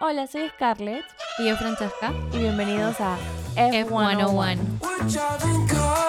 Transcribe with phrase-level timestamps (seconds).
[0.00, 1.04] Hola, soy Scarlett
[1.38, 2.12] Y yo, Francesca.
[2.32, 3.16] y bienvenidos a
[3.56, 4.58] F101.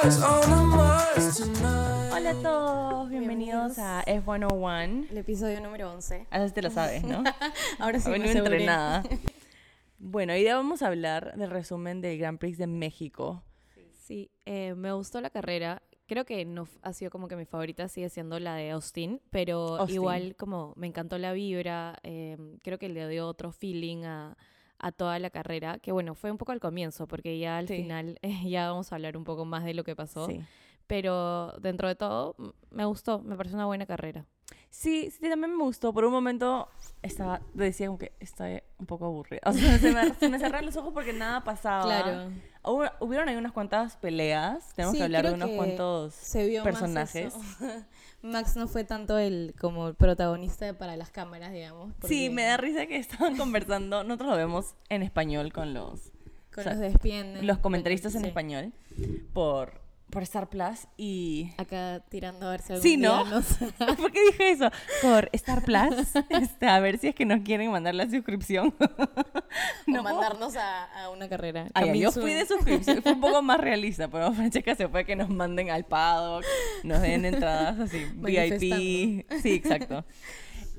[0.04, 2.12] F101.
[2.14, 5.10] Hola a todos, bienvenidos, a F101.
[5.12, 6.28] El episodio número 11.
[6.30, 7.24] Así te lo sabes, ¿no?
[7.80, 9.04] Ahora sí me entrenada.
[10.04, 13.44] Bueno, hoy día vamos a hablar del resumen del Grand Prix de México.
[13.94, 15.84] Sí, eh, me gustó la carrera.
[16.12, 19.78] Creo que no ha sido como que mi favorita sigue siendo la de Austin, pero
[19.78, 19.96] Austin.
[19.96, 24.36] igual como me encantó la vibra, eh, creo que le dio otro feeling a,
[24.78, 27.78] a toda la carrera, que bueno, fue un poco al comienzo, porque ya al Sí.
[27.78, 30.42] final eh, ya vamos a hablar un poco más de lo que pasó, Sí.
[30.86, 32.36] pero dentro de todo
[32.72, 34.26] me gustó, me pareció una buena carrera.
[34.70, 35.94] Sí, sí, también me gustó.
[35.94, 36.68] Por un momento
[37.02, 39.42] estaba, decía como que estoy un poco aburrida.
[39.50, 42.30] O sea, se me, se me cerraron los ojos porque nada pasaba.
[42.64, 44.74] Hubo- hubieron ahí unas cuantas peleas.
[44.76, 47.34] Tenemos Sí, que hablar de unos cuantos se vio personajes.
[47.36, 47.84] Más.
[48.22, 51.92] Max no fue tanto el como el protagonista para las cámaras, digamos.
[52.08, 54.04] Sí, me da risa que estaban conversando.
[54.04, 56.12] Nosotros lo vemos en español con los,
[56.54, 57.48] Con o sea, los despiden.
[57.48, 58.28] los comentaristas en Sí.
[58.28, 58.74] español
[59.34, 59.81] por,
[60.12, 61.52] por Star Plus y...
[61.58, 63.26] Acá tirando a ver si algún Sí, día ¿no?
[63.26, 63.46] nos-
[63.98, 64.70] ¿Por qué dije eso?
[65.02, 65.96] Por Star Plus.
[66.30, 68.74] Este, a ver si es que nos quieren mandar la suscripción.
[69.88, 71.68] o mandarnos a, a una carrera.
[71.74, 75.16] Ay, yo fui de suscripción, fue un poco más realista, pero Francesca se fue que
[75.16, 76.46] nos manden al paddock,
[76.84, 79.26] nos den entradas así, VIP.
[79.42, 80.06] Sí, exacto.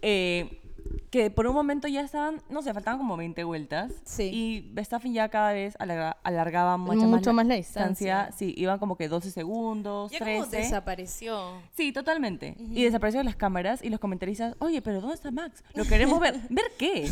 [0.02, 0.61] Eh,
[1.10, 3.92] que por un momento ya estaban, no sé, faltaban como 20 vueltas.
[4.04, 4.30] Sí.
[4.32, 8.30] Y Verstappen ya cada vez alarga- alargaba mucho, Mucho más, más la distancia.
[8.36, 10.56] Sí, iban como que 12 segundos, Ya como 13.
[10.56, 11.52] desapareció.
[11.76, 12.56] Sí, totalmente.
[12.58, 15.62] Y desapareció de las cámaras y los comentaristas, oye, pero ¿dónde está Max?
[15.74, 16.40] Lo queremos ver.
[16.50, 17.10] ¿Ver qué?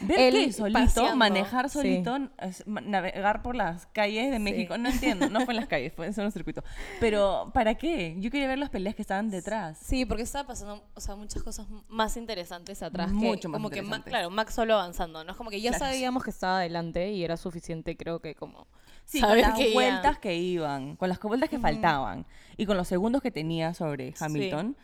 [0.00, 0.52] ¿Ver Él qué?
[0.52, 1.16] Solito, paseando.
[1.16, 1.78] manejar Sí.
[1.78, 2.18] solito,
[2.66, 4.76] ma- navegar por las calles de México.
[4.78, 6.62] No entiendo, no fue en las calles, fue en un circuito.
[7.00, 8.16] Pero, ¿para qué?
[8.18, 9.78] Yo quería ver las peleas que estaban detrás.
[9.80, 13.05] Sí, porque estaba pasando, o sea, muchas cosas más interesantes atrás.
[13.12, 15.30] Mucho que, más como que claro, Max solo avanzando, ¿no?
[15.32, 15.84] Es como que ya Claro.
[15.86, 18.66] sabíamos que estaba adelante y era suficiente, creo que como
[19.04, 22.88] Sí, con las que vueltas que iban, con las vueltas que faltaban y con los
[22.88, 24.76] segundos que tenía sobre Hamilton,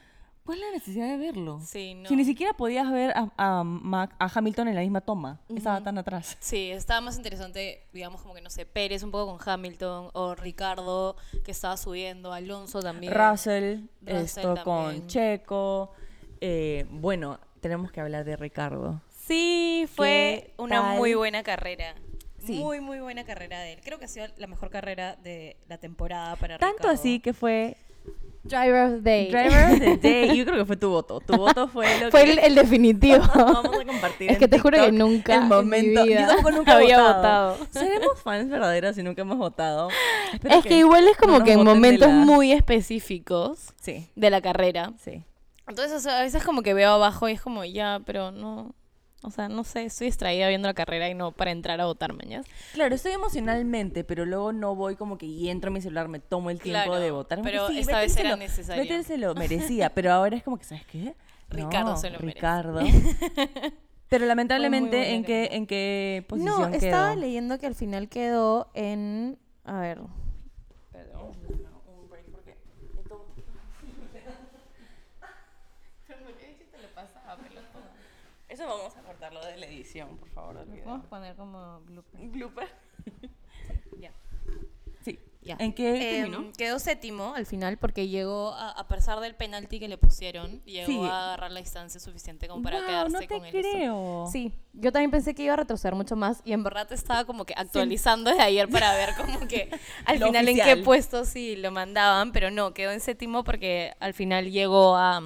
[0.45, 1.61] pues la necesidad de verlo.
[1.65, 2.09] Sí, no.
[2.09, 5.81] Si ni siquiera podías ver a, a Mac- a Hamilton en la misma toma, estaba
[5.83, 6.37] tan atrás.
[6.41, 10.35] Sí, estaba más interesante, digamos, como que no sé, Pérez un poco con Hamilton o
[10.35, 13.13] Ricardo que estaba subiendo, Alonso también.
[13.15, 15.07] Russell, Russell esto con.
[15.07, 15.93] Checo.
[16.41, 19.01] eh, bueno, tenemos que hablar de Ricardo.
[19.27, 20.99] Sí, fue ¿Qué una tal?
[20.99, 21.95] muy buena carrera.
[22.45, 22.59] Sí.
[22.59, 23.81] Muy, muy buena carrera de él.
[23.85, 26.95] Creo que ha sido la mejor carrera de la temporada para Tanto Ricardo.
[27.01, 27.77] así que fue
[28.43, 29.31] Driver of the Day.
[29.31, 30.37] Driver of the Day.
[30.37, 31.21] Yo creo que fue tu voto.
[31.21, 33.19] Tu voto fue lo Fue que el, el definitivo.
[33.35, 34.29] vamos a compartir.
[34.29, 36.05] Es en que te juro que nunca El en mi momento.
[36.05, 37.59] vida Yo tampoco nunca había votado.
[37.59, 37.67] votado.
[37.71, 39.89] Seremos fans verdaderas si nunca hemos votado.
[40.33, 44.41] Espero es que, igual es como que en momentos la- muy específicos Sí, de la
[44.43, 44.93] carrera.
[44.99, 45.23] sí.
[45.69, 48.75] Entonces, o sea, a veces como que veo abajo y es como, ya, pero no...
[49.25, 52.13] O sea, no sé, estoy distraída viendo la carrera y no para entrar a votar,
[52.13, 52.43] mañana.
[52.73, 56.19] Claro, estoy emocionalmente, pero luego no voy como que y entro a mi celular, me
[56.19, 57.41] tomo el tiempo Claro, de votar.
[57.41, 58.83] Pero sí, esta vez era lo- necesario.
[58.83, 61.15] Vettel se lo merecía, pero ahora es como que, ¿sabes qué?
[61.51, 62.35] Ricardo No, se lo merece.
[62.35, 62.81] Ricardo.
[64.09, 65.49] Pero lamentablemente, ¿en qué.
[65.53, 67.21] ¿en qué No, posición estaba quedó?
[67.21, 69.39] leyendo que al final quedó en.
[69.65, 70.01] A ver.
[78.65, 80.67] Eso vamos a cortarlo de la edición, por favor.
[80.85, 82.21] Vamos a poner como blooper.
[82.29, 82.69] Blooper.
[83.99, 84.13] Ya.
[85.05, 85.19] Sí.
[85.43, 85.57] Ya.
[85.59, 85.93] ¿En qué
[86.23, 86.51] terminó?
[86.57, 90.87] quedó séptimo al final porque llegó, a, a pesar del penalti que le pusieron, llegó
[90.87, 90.99] Sí.
[91.05, 93.59] a agarrar la distancia suficiente como para Guau, quedarse no te con esto.
[93.59, 94.27] creo.
[94.31, 96.91] Sí, yo también pensé que iba a retroceder mucho más y en verdad.
[96.93, 99.69] estaba como que actualizando desde ayer para ver como que
[100.05, 103.95] al Lo final en qué puesto sí lo mandaban, pero no, quedó en séptimo porque
[104.01, 105.21] al final llegó a,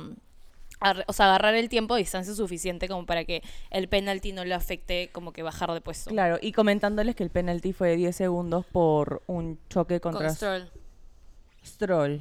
[1.07, 4.55] o sea, agarrar el tiempo a distancia suficiente como para que el penalti no le
[4.55, 6.11] afecte como que bajar de puesto.
[6.11, 10.31] Claro, y comentándoles que el penalti fue de 10 segundos por un choque Con contra
[10.31, 10.71] Stroll.
[11.65, 12.21] Stroll.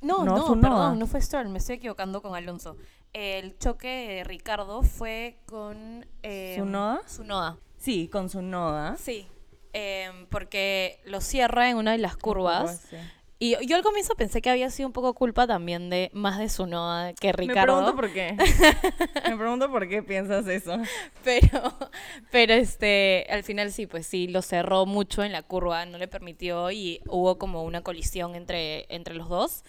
[0.00, 2.76] No, No, no, perdón, no fue Stroll, me estoy equivocando con Alonso.
[3.12, 6.06] El choque de Ricardo fue con...
[6.22, 7.00] Eh, ¿Tsunoda?
[7.06, 7.56] Tsunoda.
[7.78, 8.96] Sí, con su noda.
[8.96, 9.26] Sí,
[9.72, 12.82] em, porque lo cierra en una de las curvas.
[12.90, 12.96] Sí.
[13.40, 16.46] Y yo al comienzo pensé que había sido un poco culpa también de más de
[16.46, 17.76] Tsunoda que Me Ricardo.
[17.76, 18.36] pregunto por qué.
[19.30, 20.76] Me pregunto por qué piensas eso.
[21.22, 21.48] Pero,
[22.32, 26.08] pero este, al final sí, pues sí, lo cerró mucho en la curva, no le
[26.08, 29.62] permitió y hubo como una colisión entre, entre los dos.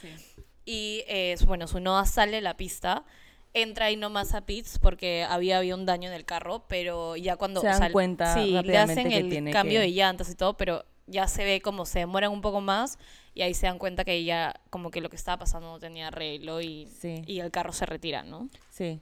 [0.65, 3.05] Y eh, bueno, Tsunoda sale de la pista,
[3.53, 7.35] entra ahí nomás a pits porque había habido un daño en el carro, pero ya
[7.35, 10.29] cuando Se o dan sea, cuenta sí, le hacen que el cambio que- de llantas
[10.31, 12.97] y todo, pero ya se ve como se demoran un poco más
[13.33, 16.07] y ahí se dan cuenta que ya como que lo que estaba pasando no tenía
[16.07, 17.21] arreglo y, Sí.
[17.25, 18.49] y el carro se retira, ¿no?
[18.69, 19.01] Sí.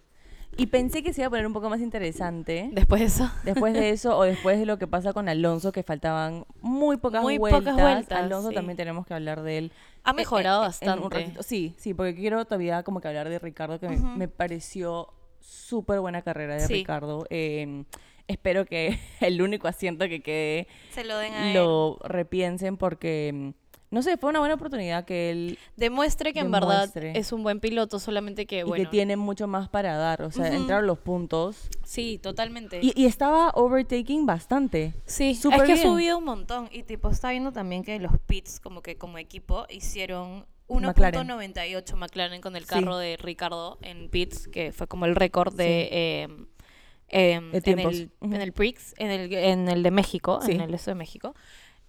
[0.55, 2.69] Y pensé que se iba a poner un poco más interesante.
[2.71, 3.29] Después de eso.
[3.43, 7.21] Después de eso o después de lo que pasa con Alonso, que faltaban muy pocas
[7.21, 7.59] Muy vueltas.
[7.61, 8.55] pocas vueltas, Alonso sí.
[8.55, 9.71] también tenemos que hablar de él.
[10.03, 11.09] Ha eh, mejorado eh, un bastante.
[11.09, 11.43] ratito.
[11.43, 16.21] Sí, sí, porque quiero todavía como que hablar de Ricardo, que me- pareció súper buena
[16.21, 16.73] carrera de Sí.
[16.75, 17.25] Ricardo.
[17.29, 17.83] Eh,
[18.27, 21.53] espero que el único asiento que quede Se lo den a él.
[21.55, 23.49] lo repiensen porque, mm,
[23.89, 27.61] no sé, fue una buena oportunidad que él Demuestre que en verdad es un buen
[27.61, 28.83] piloto, solamente que, y bueno.
[28.83, 30.23] que tiene mucho más para dar.
[30.23, 30.55] O sea, Ujú.
[30.55, 31.69] entraron los puntos.
[31.85, 32.79] Sí, totalmente.
[32.81, 34.93] Y, y estaba overtaking bastante.
[35.05, 35.87] sí, súper es que ha bien.
[35.87, 36.67] subido un montón.
[36.71, 41.25] Y tipo, está viendo también que los pits, como que como equipo, hicieron McLaren.
[41.25, 42.69] 1.98 McLaren con el Sí.
[42.69, 45.87] carro de Ricardo en pits, que fue como el récord de...
[45.93, 46.27] eh,
[47.09, 50.51] eh, De en, el, en el Prix, en el, en el de México, Sí.
[50.53, 51.33] en el este de México.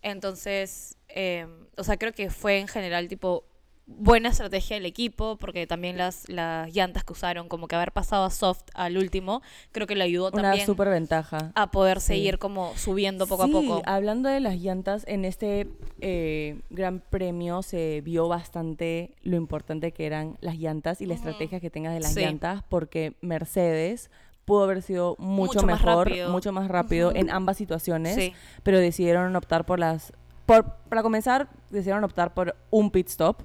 [0.02, 3.44] Entonces, eh, o sea, creo que fue en general tipo
[3.90, 8.24] buena estrategia del equipo, porque también las, las llantas que usaron, como que haber pasado
[8.26, 9.40] a soft al último,
[9.72, 11.52] creo que le ayudó Una también súper ventaja.
[11.54, 12.08] a poder Sí.
[12.08, 13.82] seguir como subiendo poco Sí, a poco.
[13.86, 15.68] hablando de las llantas, en este
[16.02, 21.22] eh, gran premio se vio bastante lo importante que eran las llantas y la Ujú.
[21.22, 22.20] estrategia que tengas de las Sí.
[22.20, 24.10] llantas, porque Mercedes
[24.48, 27.18] pudo haber sido mucho, mejor, mucho más rápido Ujú.
[27.18, 28.32] en ambas situaciones, Sí.
[28.64, 30.12] pero decidieron optar por las...
[30.46, 33.42] Por, para comenzar, decidieron optar por un pit stop.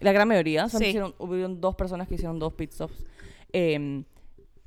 [0.00, 0.90] La gran mayoría, solo Sí.
[0.90, 2.94] hicieron, hubieron dos personas que hicieron dos pit stops.
[3.52, 4.04] Em,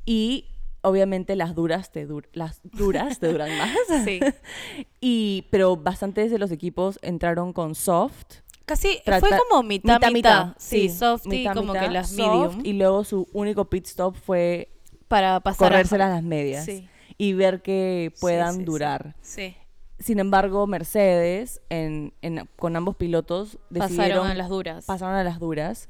[0.06, 0.46] y
[0.81, 3.72] obviamente las duras te, dur- las duras te duran más.
[4.04, 4.20] Sí.
[5.02, 8.42] Y, pero bastantes de los equipos entraron con soft.
[8.66, 10.54] Casi fue como mitad, mitad.
[10.58, 12.18] Sí, soft y mitad, como mitad, que las soft,
[12.58, 14.70] medium Y luego su único pit stop fue
[15.10, 16.14] para pasar corrérselas a...
[16.16, 16.64] las medias.
[16.64, 16.88] Sí.
[17.18, 18.64] Y ver que puedan sí, sí.
[18.66, 19.16] durar.
[19.22, 19.56] Sí.
[20.00, 24.86] Sin embargo, Mercedes, en, en- con ambos pilotos, decidieron Pasaron a las duras.
[24.86, 25.90] pasaron a las duras.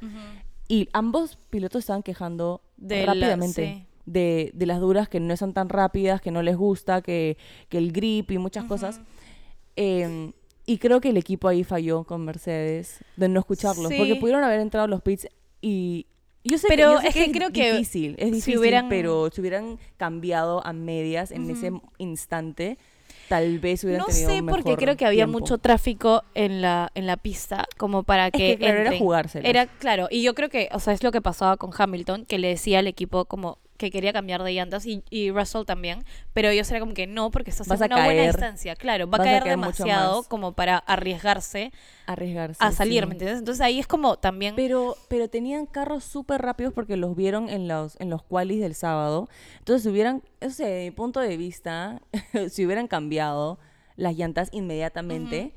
[0.68, 5.69] Y ambos pilotos estaban quejando De rápidamente de, de las duras que no son tan
[5.69, 7.38] rápidas, que no les gusta, que,
[7.69, 9.00] que el grip y muchas cosas.
[9.75, 10.31] Eh,
[10.65, 13.98] y creo que el equipo ahí falló con Mercedes de no escucharlos, Sí.
[13.98, 15.27] porque pudieron haber entrado los pits
[15.62, 16.06] y
[16.50, 18.57] yo sé Pero que, yo sé es que es creo que difícil, es si difícil,
[18.60, 22.78] hubieran- pero si hubieran cambiado a medias en ese instante,
[23.28, 25.40] tal vez hubieran No tenido sé un porque creo que había tiempo.
[25.40, 29.00] mucho tráfico en la en la pista como para que, que, claro, era entren.
[29.00, 29.50] jugárselas.
[29.50, 32.40] Era claro, y yo creo que, o sea, es lo que pasaba con Hamilton, que
[32.40, 36.03] le decía al equipo como que quería cambiar de llantas y, y Russell también,
[36.33, 39.09] pero ellos era como que no, porque estás Vas en a una buena distancia, claro,
[39.09, 41.71] va a Vas a caer, demasiado como para arriesgarse
[42.05, 42.61] arriesgarse.
[42.63, 43.07] a salir, sí.
[43.07, 43.39] ¿me entiendes?
[43.39, 47.69] Entonces ahí es como también Pero, pero tenían carros súper rápidos porque los vieron en
[47.69, 49.29] los, en los qualis del sábado.
[49.59, 52.01] Entonces, si hubieran, no sé, de mi punto de vista,
[52.49, 53.59] si hubieran cambiado
[53.95, 55.53] las llantas inmediatamente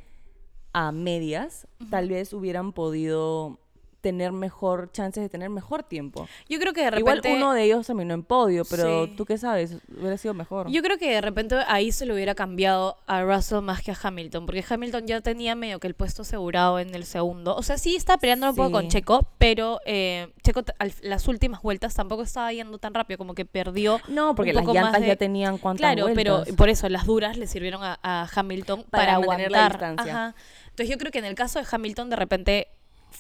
[0.73, 3.59] a medias, tal vez hubieran podido
[4.03, 6.29] tener mejor chances de tener mejor tiempo.
[6.49, 9.15] yo creo que de repente Igual uno de ellos terminó en podio, pero Sí.
[9.17, 10.69] tú qué sabes, hubiera sido mejor.
[10.71, 13.97] Yo creo que de repente ahí se lo hubiera cambiado a Russell más que a
[14.03, 17.57] Hamilton, porque Hamilton ya tenía medio que el puesto asegurado en el segundo.
[17.57, 18.89] O sea, sí está peleando un poco con.
[18.89, 23.45] Checo, pero eh, Checo al- las últimas vueltas tampoco estaba yendo tan rápido, como que
[23.47, 24.01] perdió.
[24.09, 27.07] no, porque un las poco llantas de- ya tenían cuántas Claro, pero por eso las
[27.07, 30.13] duras le sirvieron a, a Hamilton Para para, la distancia.
[30.13, 30.35] Ajá.
[30.71, 32.69] Entonces yo creo que en el caso de Hamilton de repente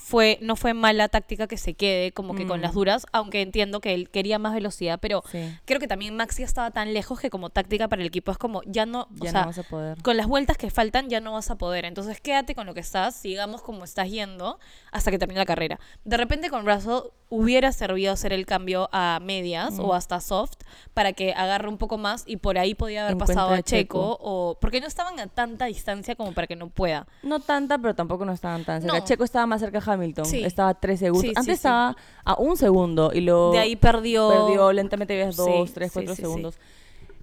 [0.04, 2.62] fue no fue mala táctica que se quede como que con Mm.
[2.62, 6.36] las duras, aunque entiendo que él quería más velocidad, pero Sí, creo que también Max
[6.38, 9.28] ya estaba tan lejos que como táctica para el equipo es como ya no, ya
[9.28, 10.02] o sea, no vas a poder.
[10.02, 11.84] con las vueltas que faltan ya no vas a poder.
[11.84, 14.58] Entonces quédate con lo que estás, sigamos como estás yendo
[14.90, 15.78] hasta que termine la carrera.
[16.04, 20.58] De repente con Russell hubiera servido hacer el cambio a medias o hasta soft
[20.92, 24.16] para que agarre un poco más y por ahí podía haber Encuentra pasado a Checo,
[24.16, 24.18] Checo.
[24.20, 27.06] o porque no estaban a tanta distancia como para que no pueda.
[27.22, 28.98] No tanta, pero tampoco no estaban tan cerca.
[28.98, 29.02] No.
[29.02, 30.26] Checo estaba más cerca de Hamilton.
[30.26, 30.44] Sí.
[30.44, 31.22] Estaba a tres segundos.
[31.22, 31.52] Sí, Antes sí.
[31.52, 36.14] estaba a un segundo y luego De ahí perdió perdió lentamente, ves dos, tres, cuatro
[36.14, 36.58] segundos.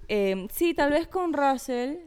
[0.08, 1.98] Eh, sí, tal vez con Russell,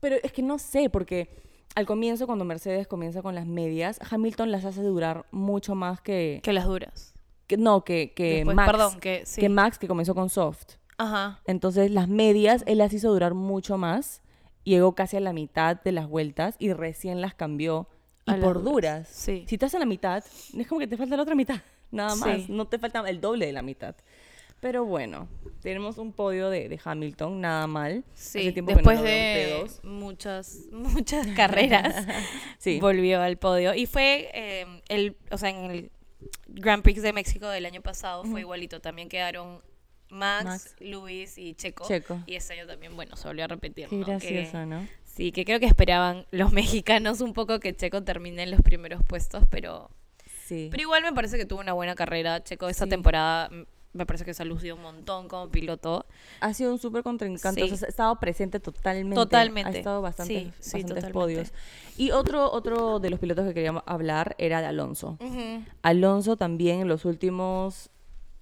[0.00, 1.30] pero es que no sé, porque
[1.74, 6.40] al comienzo, cuando Mercedes comienza con las medias, Hamilton las hace durar mucho más que...
[6.42, 7.15] que las duras.
[7.46, 8.70] Que- no, que, que Después, Max.
[8.72, 9.40] perdón, que sí.
[9.40, 10.74] que Max, que comenzó con soft.
[10.98, 11.40] Ajá.
[11.46, 14.22] Entonces, las medias, él las hizo durar mucho más.
[14.64, 17.88] Llegó casi a la mitad de las vueltas y recién las cambió.
[18.26, 19.44] Y A por duras, sí.
[19.46, 20.24] Si estás en la mitad,
[20.58, 21.60] es como que te falta la otra mitad.
[21.92, 22.36] Nada más.
[22.38, 22.46] Sí.
[22.48, 23.94] No te falta el doble de la mitad.
[24.58, 25.28] Pero bueno,
[25.60, 28.04] tenemos un podio de, de Hamilton, nada mal.
[28.14, 29.84] Sí, después no de P2.
[29.84, 32.06] muchas, muchas carreras,
[32.58, 32.80] Sí.
[32.80, 33.74] volvió al podio.
[33.74, 35.90] Y fue eh, el, o sea, en el
[36.48, 38.80] Grand Prix de México del año pasado fue igualito.
[38.80, 39.60] También quedaron
[40.08, 40.76] Max, Max.
[40.80, 41.86] Luis y Checo.
[41.86, 42.20] Checo.
[42.26, 43.88] Y este año también, bueno, se volvió a repetir.
[43.88, 44.06] Qué ¿no?
[44.06, 44.86] Que- gracioso, ¿no?
[45.04, 46.52] sí, que creo que esperaban los
[46.84, 49.90] mexicanos un poco que Checo termine en los primeros puestos, pero,
[50.46, 50.68] Sí.
[50.70, 52.42] pero igual me parece que tuvo una buena carrera.
[52.44, 52.90] Checo esta Sí.
[52.90, 53.50] temporada
[53.96, 56.06] me parece que se ha lucido un montón como piloto.
[56.40, 57.66] Ha sido un súper contrincante.
[57.66, 57.72] Sí.
[57.72, 59.14] O sea, ha estado presente totalmente.
[59.16, 59.70] Totalmente.
[59.70, 61.52] Ha estado bastante, Sí, sí, bastantes podios.
[61.96, 65.18] Y otro, otro de los pilotos que queríamos hablar era de Alonso.
[65.82, 67.90] Alonso también en los últimos,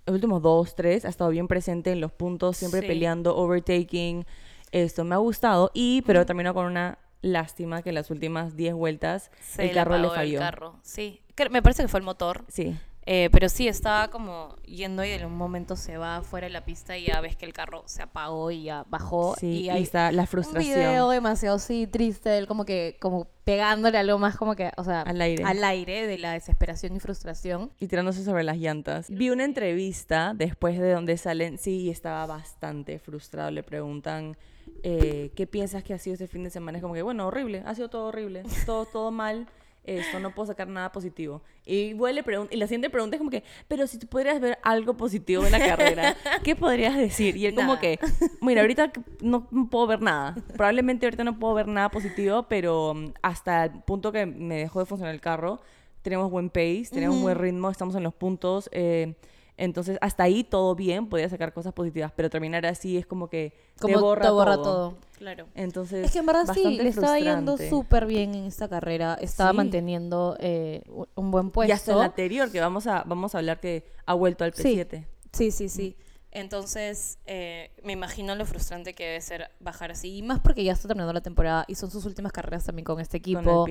[0.07, 4.27] los últimos dos, tres, ha estado bien presente en los puntos, siempre peleando, overtaking.
[4.73, 5.71] Esto me ha gustado.
[5.73, 9.93] Y, pero terminó con una lástima que en las últimas 10 vueltas Se el carro
[9.93, 10.39] le apagó el falló.
[10.39, 11.21] carro, sí.
[11.51, 12.45] Me parece que fue el motor.
[12.49, 12.77] Sí.
[13.07, 16.65] Eh, pero sí, estaba como yendo y en un momento se va fuera de la
[16.65, 19.35] pista y ya ves que el carro se apagó y ya bajó.
[19.39, 20.79] Sí, y hay está la Un frustración.
[20.79, 25.03] video demasiado, sí, triste, él como que, como pegándole algo más como que, o sea,
[25.03, 25.45] Al aire.
[25.45, 27.71] al aire de la desesperación y frustración.
[27.79, 29.11] y tirándose sobre las llantas.
[29.11, 33.51] Vi una entrevista después de donde salen, sí, estaba bastante frustrado.
[33.51, 34.35] Le preguntan,
[34.83, 36.79] eh, ¿qué piensas que ha sido este fin de semana?
[36.79, 39.47] Es como que, bueno, horrible, ha sido todo horrible, todo, todo mal.
[39.85, 41.43] Esto no puedo sacar nada positivo.
[41.67, 44.59] Y, le pregun- y la siguiente pregunta es como que, pero si tú podrías ver
[44.63, 47.37] algo positivo en la carrera, ¿qué podrías decir?
[47.37, 47.81] Y él como Nada.
[47.81, 47.99] que,
[48.41, 50.35] mira, ahorita no, puedo ver nada.
[50.57, 54.81] Probablemente ahorita no puedo ver nada positivo, pero mm, hasta el punto que me dejó
[54.81, 55.61] de funcionar el carro,
[56.03, 58.69] tenemos buen pace, tenemos buen ritmo, estamos en los puntos.
[58.73, 59.15] eh,
[59.57, 63.53] entonces, hasta ahí todo bien, podía sacar cosas positivas, pero terminar así es como que
[63.81, 64.65] Como te borra, te borra todo.
[64.65, 64.95] todo.
[65.19, 65.47] Claro.
[65.55, 69.15] Entonces, Es que en verdad sí, le estaba yendo súper bien en esta carrera.
[69.21, 69.57] Estaba Sí.
[69.57, 70.83] manteniendo eh,
[71.15, 71.73] un buen Y puesto.
[71.75, 74.77] hasta el anterior, que vamos a, vamos a hablar que ha vuelto al Sí.
[74.77, 75.07] P7.
[75.33, 75.97] Sí, sí, sí.
[76.35, 80.17] Entonces, eh, me imagino lo frustrante que debe ser bajar así.
[80.19, 82.99] Y más porque ya está terminando la temporada y son sus últimas carreras también con
[83.01, 83.67] este Con equipo.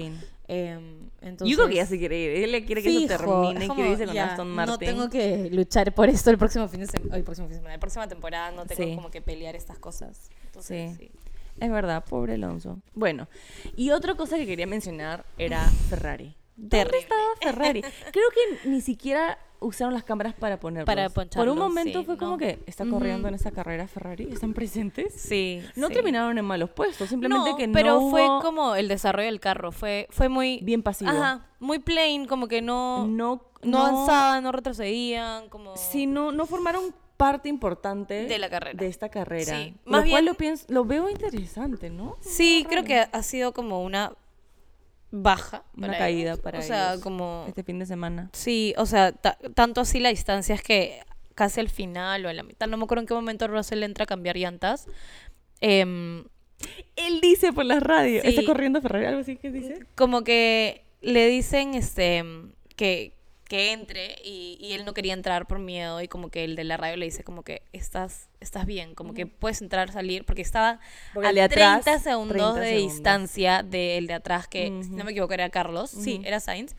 [0.47, 2.43] Em, entonces, Yo creo que ya se quiere ir.
[2.45, 4.71] Él le quiere que Fijo, eso termine, y quiere irse con ya, Aston Martin.
[4.71, 7.17] No tengo que luchar por esto el próximo fin de semana.
[7.17, 8.95] el próximo fin de semana, la próxima temporada no tengo Sí.
[8.95, 10.29] como que pelear estas cosas.
[10.45, 11.09] Entonces, Sí.
[11.09, 11.11] sí.
[11.59, 12.79] Es verdad, pobre Alonso.
[12.93, 13.27] Bueno,
[13.75, 16.35] y otra cosa que quería mencionar era Ferrari.
[16.55, 16.99] ¿Dónde Terrible.
[16.99, 17.81] estaba Ferrari?
[18.13, 20.85] Creo que ni siquiera usaron las cámaras para ponerlos.
[20.85, 22.37] Para Por un poncharlos, momento sí, fue como no.
[22.37, 25.13] que está corriendo en esa carrera Ferrari, están presentes.
[25.13, 25.61] Sí.
[25.75, 25.93] No sí.
[25.93, 29.71] terminaron en malos puestos, simplemente No, que no pero fue como el desarrollo del carro,
[29.71, 31.11] fue fue muy bien pasivo.
[31.11, 36.45] Ajá, muy plain, como que no No, no avanzaban, no retrocedían, como Sí, no, no
[36.45, 38.77] formaron parte importante De la carrera.
[38.77, 39.55] de esta carrera.
[39.57, 42.17] Sí, Lo más cual bien- lo pienso, lo veo interesante, ¿no?
[42.19, 44.13] Sí, creo que ha sido como una
[45.15, 45.63] baja.
[45.77, 46.39] Una para caída ellos.
[46.39, 47.45] para O sea, ellos como.
[47.47, 48.29] este fin de semana.
[48.33, 50.99] Sí, o sea, ta- tanto así la distancia es que
[51.35, 54.03] casi al final o a la mitad, no me acuerdo en qué momento Russell entra
[54.03, 54.87] a cambiar llantas.
[55.61, 56.25] Em,
[56.95, 58.27] Él dice por la radio, Sí.
[58.29, 59.85] está corriendo Ferrari, algo así que dice.
[59.95, 62.23] como que le dicen este
[62.75, 63.13] que,
[63.53, 66.63] que entre y, y él no quería entrar por miedo y como que el de
[66.63, 70.41] la radio le dice como que estás estás bien, como que puedes entrar, salir, porque
[70.41, 70.79] estaba
[71.13, 72.93] Porque a de atrás, 30 segundos 30 de segundos.
[72.95, 76.75] distancia del de atrás, que si no me equivoco era Carlos, sí, era Sainz.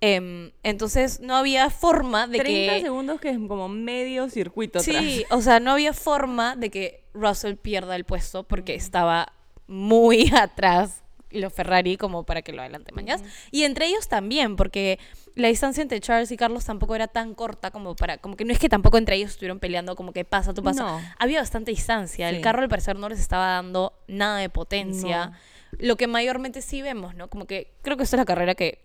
[0.00, 2.80] Em, entonces no había forma de 30 que...
[2.82, 4.96] segundos que es como medio circuito atrás.
[4.96, 9.32] Sí, o sea, no había forma de que Russell pierda el puesto porque estaba
[9.66, 11.03] muy atrás
[11.40, 13.22] los Ferrari como para que lo adelante mañana.
[13.50, 14.98] Y entre ellos también, porque
[15.34, 18.52] la distancia entre Charles y Carlos tampoco era tan corta como para, como que no
[18.52, 20.82] es que tampoco entre ellos estuvieron peleando como que pasa, tú pasa.
[20.82, 21.00] No.
[21.18, 22.30] Había bastante distancia.
[22.30, 22.36] Sí.
[22.36, 25.32] El carro al parecer no les estaba dando nada de potencia.
[25.78, 27.28] Lo que mayormente sí vemos, ¿no?
[27.28, 28.84] Como que creo que esta es la carrera que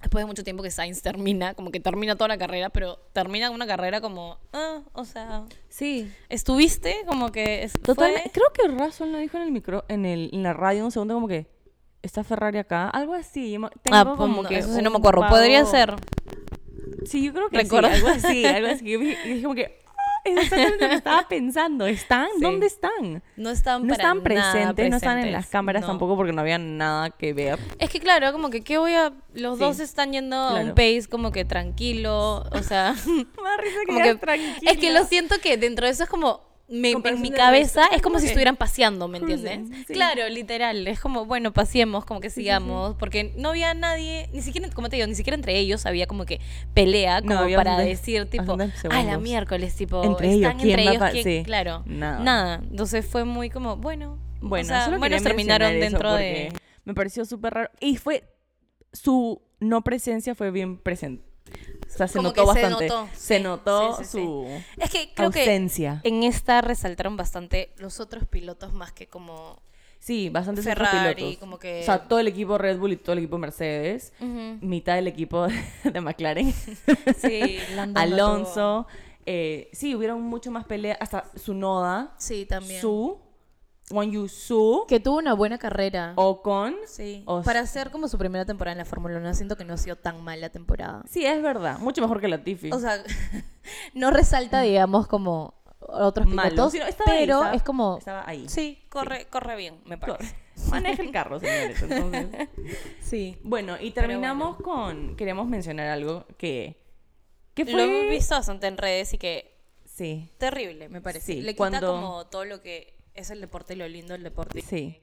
[0.00, 3.50] después de mucho tiempo que Sainz termina, como que termina toda la carrera, pero termina
[3.50, 6.12] una carrera como, ah, o sea, Sí.
[6.28, 7.94] estuviste como que es, fue-
[8.32, 11.14] Creo que Russell lo dijo en el micro, en, el, en la radio un segundo
[11.14, 11.46] como que
[12.04, 13.52] está Ferrari acá, algo así.
[13.82, 15.26] Tengo Ah, como no, que eso sí no me acuerdo.
[15.28, 15.94] Podría ser.
[17.06, 18.90] Sí, yo creo que sí, algo así, algo así.
[18.90, 21.86] Yo dije, como que "Ah, es exactamente lo que estaba pensando.
[21.86, 22.28] ¿Están?
[22.36, 22.40] Sí.
[22.42, 23.22] ¿Dónde están?
[23.36, 25.88] No estaban No para nada presentes, no estaban en las cámaras no.
[25.88, 27.58] tampoco porque no había nada que ver.
[27.78, 29.64] Es que claro, como que qué voy a los Sí.
[29.64, 32.92] dos están yendo a un pace como que tranquilo, o sea,
[33.42, 34.18] Más risa como que
[34.70, 38.00] es que lo siento que dentro de eso es como me- en mi cabeza es
[38.00, 39.60] como si estuvieran paseando, ¿me entiendes?
[39.86, 39.92] sí.
[39.92, 44.68] Claro, literal, es como, bueno, paseemos, como que sigamos, porque no había nadie, ni siquiera,
[44.70, 46.40] como te digo, ni siquiera entre ellos había como que
[46.72, 48.56] pelea como para decir tipo,
[48.90, 51.44] ah, la miércoles, tipo, Entre ellos, están ¿quién entre ellos, ¿quién?
[51.44, 52.20] claro, nada.
[52.20, 56.52] nada, entonces fue muy como, bueno, Bueno, o sea, solo bueno, terminaron dentro de...
[56.84, 57.70] Me pareció súper raro.
[57.80, 58.24] Y fue.
[58.92, 61.24] Su no presencia fue bien presente.
[61.86, 62.88] O sea, se Como notó se bastante.
[62.88, 64.18] notó, Se sí, notó sí, sí, sí.
[64.18, 64.46] su
[64.78, 66.00] Es que creo que ausencia.
[66.04, 69.62] en esta resaltaron bastante los otros pilotos más que como
[70.00, 71.38] Sí, bastantes otros Ferrari, pilotos.
[71.38, 71.80] como que...
[71.80, 74.12] O sea, todo el equipo Red Bull y todo el equipo Mercedes.
[74.60, 75.46] Mitad del equipo
[75.82, 76.52] de McLaren.
[77.18, 77.58] Sí,
[77.94, 78.86] Alonso.
[79.24, 80.98] eh, sí, hubieron mucho más peleas.
[81.00, 82.14] Hasta su Noda.
[82.18, 82.80] Sí, también.
[82.82, 83.18] Su.
[83.90, 86.14] Won Yu Su, Que tuvo una buena carrera.
[86.16, 86.74] Ocon.
[86.86, 87.22] Sí.
[87.26, 89.76] O Para hacer como su primera temporada en la Fórmula 1, siento que no ha
[89.76, 91.02] sido tan mal la temporada.
[91.08, 91.78] Sí, es verdad.
[91.80, 92.70] Mucho mejor que Latifi.
[92.72, 93.02] O sea,
[93.94, 96.48] no resalta, digamos, como otros Malo.
[96.50, 97.98] pilotos, Sí, no, ahí, pero estaba- es como...
[97.98, 98.48] Estaba ahí.
[98.48, 100.34] Sí, corre, corre bien, me parece.
[100.70, 101.82] Maneja el carro, señores.
[101.82, 102.48] Entonces.
[103.02, 103.38] Sí.
[103.44, 105.14] Bueno, y terminamos con.
[105.16, 106.80] Queremos mencionar algo que.
[107.52, 107.84] que Lo fue.
[107.84, 110.30] hemos visto bastante en redes y que Sí.
[110.38, 111.26] terrible, me parece.
[111.34, 114.60] Sí, Le quita cuando- como todo lo que es el deporte, lo lindo del deporte.
[114.62, 115.00] Sí.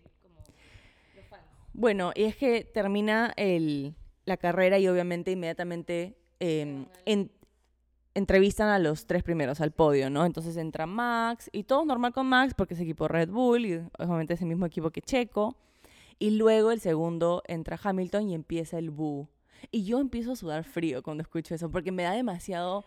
[1.74, 7.32] Bueno, y es que termina el, la carrera y obviamente inmediatamente eh, en-
[8.14, 10.26] entrevistan a los tres primeros al podio, ¿no?
[10.26, 14.34] Entonces entra Max y todo normal con Max porque es equipo Red Bull y obviamente
[14.34, 15.56] es el mismo equipo que Checo.
[16.20, 19.30] Y luego el segundo entra Hamilton y empieza el boo.
[19.72, 22.84] Y yo empiezo a sudar frío cuando escucho eso porque me da demasiado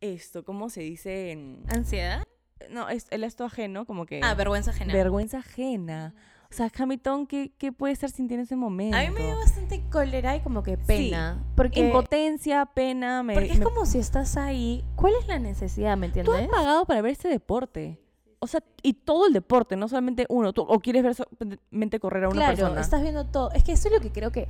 [0.00, 1.32] esto, ¿cómo se dice?
[1.32, 1.64] En...
[1.68, 2.22] ¿Ansiedad?
[2.70, 4.20] No, es el esto ajeno, como que...
[4.22, 4.92] Ah, vergüenza ajena.
[4.92, 6.14] Vergüenza ajena.
[6.50, 8.96] O sea, Hamilton, ¿qué, qué puede estar sintiendo en ese momento?
[8.96, 11.44] A mí me dio bastante cólera y como que pena.
[11.54, 13.34] Porque, Impotencia, pena, me...
[13.34, 14.82] porque es me- como si estás ahí.
[14.96, 16.48] ¿Cuál es la necesidad, me Tú has entiendes?
[16.50, 18.00] pagado para ver este deporte.
[18.40, 20.52] O sea, y todo el deporte, no solamente uno.
[20.54, 22.80] Tú- o quieres ver solamente correr a una claro, persona.
[22.80, 23.50] estás viendo todo.
[23.52, 24.48] Es que eso es lo que creo que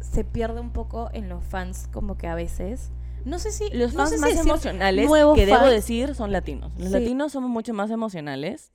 [0.00, 2.92] se pierde un poco en los fans, como que a veces.
[3.24, 3.68] No sé si.
[3.70, 5.70] Los no fans sé más emocionales, que debo fans.
[5.70, 6.72] decir, son latinos.
[6.78, 6.92] Los Sí.
[6.94, 8.70] latinos somos mucho más emocionales.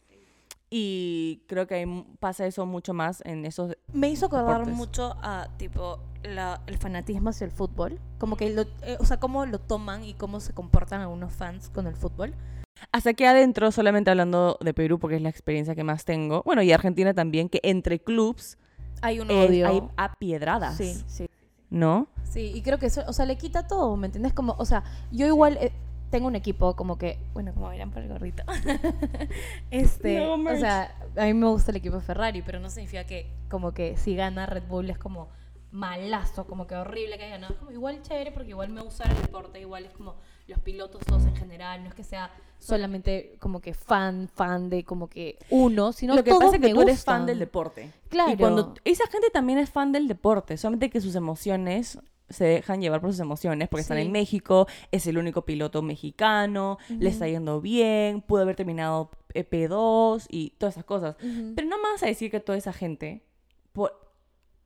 [0.70, 3.78] Y creo que pasa eso mucho más en esos...
[3.94, 4.76] Me hizo acordar deportes.
[4.76, 8.00] mucho a, tipo, la- el fanatismo hacia el fútbol.
[8.18, 11.70] Como que, lo, eh, o sea, cómo lo toman y cómo se comportan algunos fans
[11.70, 12.34] con el fútbol.
[12.92, 16.42] Hasta aquí adentro, solamente hablando de Perú, porque es la experiencia que más tengo.
[16.44, 18.58] Bueno, y Argentina también, que entre clubs
[19.02, 19.68] Hay un odio.
[19.68, 20.76] hay a piedradas.
[20.76, 21.30] Sí, sí.
[21.70, 22.08] ¿No?
[22.24, 24.34] Sí, y creo que eso, o sea, le quita todo, ¿me entiendes?
[24.34, 25.72] Como, o sea, yo igual eh,
[26.10, 28.44] tengo un equipo como que, bueno, como verán por el gorrito.
[29.72, 33.32] este, No, o sea, a mí me gusta el equipo Ferrari, pero no significa que
[33.50, 35.30] como que si gana Red Bull es como
[35.76, 37.54] malazo, como que horrible que haya ganado.
[37.54, 40.16] Es como igual chévere porque igual me gusta el deporte, igual es como
[40.48, 44.84] los pilotos todos en general, no es que sea solamente como que fan, fan de
[44.84, 47.18] como que uno, sino Lo que todos pasa es que me tú eres gustan.
[47.20, 47.92] fan del deporte.
[48.10, 48.32] Claro.
[48.32, 52.82] Y cuando esa gente también es fan del deporte, solamente que sus emociones se dejan
[52.82, 57.28] llevar por sus emociones porque están en México, es el único piloto mexicano, le está
[57.28, 61.16] yendo bien, pudo haber terminado eh, P2 y todas esas cosas.
[61.20, 63.22] Pero no vas a decir que toda esa gente
[63.74, 64.05] por-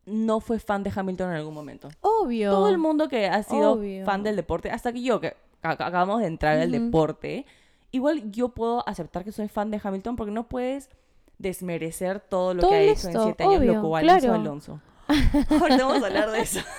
[0.10, 1.90] no fue fan de Hamilton en algún momento.
[2.02, 2.52] Obvio.
[2.52, 4.06] Todo el mundo que ha sido Obvio.
[4.06, 6.86] fan del deporte, hasta que yo, que ac- acabamos de entrar al Ujú.
[6.86, 7.46] deporte,
[7.92, 10.90] igual yo puedo aceptar que soy fan de Hamilton porque no puedes
[11.38, 14.34] desmerecer todo lo Todo que ha hecho esto, en siete años, lo cual hizo claro.
[14.34, 14.82] Alonso.
[15.08, 16.60] Ahorita vamos a hablar de eso.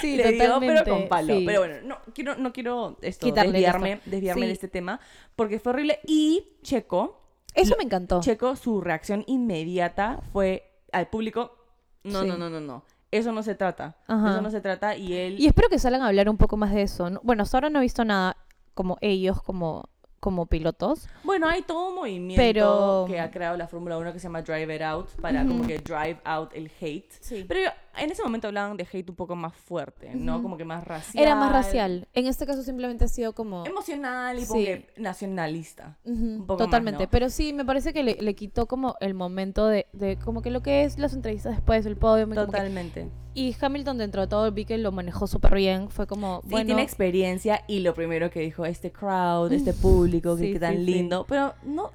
[0.00, 1.34] Sí, Le digo, pero totalmente, con palo.
[1.34, 1.44] sí.
[1.46, 4.10] Pero bueno, no quiero, no quiero esto, desviarme, esto.
[4.10, 4.46] desviarme Sí.
[4.46, 5.00] de este tema
[5.36, 6.00] porque fue horrible.
[6.06, 7.20] Y Checo,
[7.54, 8.20] Eso me encantó.
[8.20, 11.56] Checo, su reacción inmediata fue al público,
[12.04, 12.26] no, Sí.
[12.28, 12.84] no, no, no, no.
[13.10, 13.96] Eso no se trata.
[14.06, 14.30] Ajá.
[14.30, 15.38] Eso no se trata y él...
[15.38, 17.10] Y espero que salgan a hablar un poco más de eso.
[17.10, 17.20] ¿no?
[17.22, 18.36] Bueno, hasta ahora no he visto nada
[18.74, 19.84] como ellos como,
[20.18, 21.08] como pilotos.
[21.22, 24.40] Bueno, hay todo un movimiento Pero- que ha creado la Fórmula 1 que se llama
[24.40, 27.10] Drive It Out para como que drive out el hate.
[27.20, 27.44] Sí.
[27.46, 30.42] Pero yo- en ese momento hablaban de hate un poco más fuerte, ¿no?
[30.42, 31.22] Como que más racial.
[31.24, 32.08] Era más racial.
[32.14, 33.64] En este caso simplemente ha sido como...
[33.66, 34.64] Emocional y Sí.
[34.64, 35.98] que nacionalista.
[36.04, 37.04] Un poco más, Totalmente.
[37.04, 37.10] ¿no?
[37.10, 40.50] Pero sí, me parece que le, le quitó como el momento de, de como que
[40.50, 42.28] lo que es las entrevistas después del podio.
[42.28, 43.08] que- Totalmente.
[43.34, 45.90] y Hamilton dentro de todo vi que lo manejó súper bien.
[45.90, 46.66] Fue como, Sí, bueno...
[46.66, 50.84] tiene experiencia y lo primero que dijo, este crowd, este público, que Sí, qué tan
[50.84, 51.24] lindo.
[51.28, 51.90] Pero no,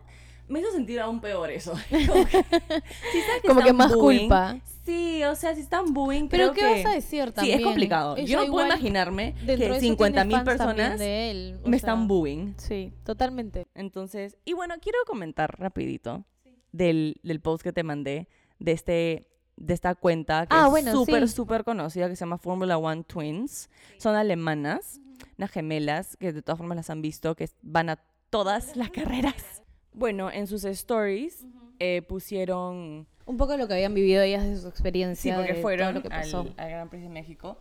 [0.48, 1.74] me hizo sentir aún peor eso.
[1.90, 4.58] Como que, si sabes Como que están más culpa.
[4.88, 6.84] Sí, o sea, si están booing, Pero creo ¿qué que...
[6.84, 7.60] vas a decir Sí, también?
[7.60, 8.16] es complicado.
[8.16, 12.08] Ella Yo no puedo imaginarme que eso 50 mil personas de él, me sea, están
[12.08, 12.56] booing.
[12.58, 13.68] Sí, totalmente.
[13.76, 16.24] Entonces, y bueno, quiero comentar rapidito
[16.72, 20.92] del, del post que te mandé de este de esta cuenta que Ah, es bueno,
[20.94, 21.36] súper, sí.
[21.36, 23.70] súper conocida que se llama Formula One Twins.
[23.98, 25.02] Son alemanas,
[25.38, 29.34] unas gemelas que de todas formas las han visto, que van a todas las carreras.
[29.94, 31.44] Bueno, en sus stories
[31.80, 33.08] eh, pusieron...
[33.28, 35.36] Un poco lo que habían vivido ellas de su Sí, experiencia.
[35.36, 36.40] porque de fueron todo lo que pasó.
[36.40, 37.58] al, al Gran Prix de México.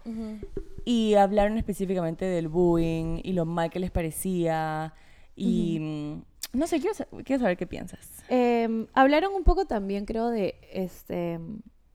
[0.85, 4.95] Y hablaron específicamente del bullying y lo mal que les parecía.
[5.35, 8.23] Y mm, no sé, quiero, quiero saber qué piensas.
[8.29, 11.39] Eh, hablaron un poco también, creo, de este.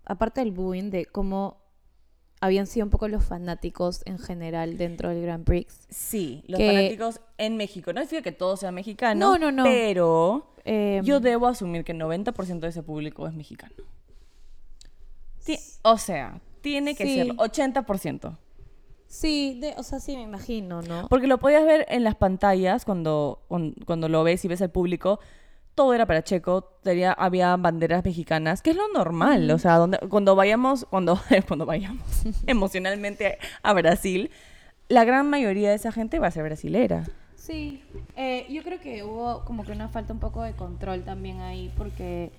[0.06, 1.58] Aparte del bullying, de cómo
[2.42, 5.86] habían sido un poco los fanáticos en general dentro del Grand Prix.
[5.90, 7.94] Sí, los Que- fanáticos en México.
[7.94, 9.20] No significa que todo sea mexicano.
[9.20, 9.64] No, no, no.
[9.64, 13.74] Pero Eh, yo debo asumir que el 90% de ese público es mexicano.
[15.84, 17.16] O sea, tiene que Sí.
[17.16, 18.38] ser 80%.
[19.08, 21.08] Sí, de, o sea, sí, me imagino, ¿no?
[21.10, 24.70] Porque lo podías ver en las pantallas cuando, cuan- cuando lo ves y ves al
[24.72, 25.20] público.
[25.74, 29.98] todo era para Checo, tenía, había banderas mexicanas, que es lo normal, o sea, donde,
[30.10, 32.04] cuando vayamos, cuando, cuando vayamos
[32.46, 34.32] emocionalmente a Brasil,
[34.90, 37.06] la gran mayoría de esa gente va a ser brasilera.
[37.42, 37.82] Sí,
[38.16, 41.74] eh, yo creo que hubo como que una falta un poco de control también ahí,
[41.76, 42.32] porque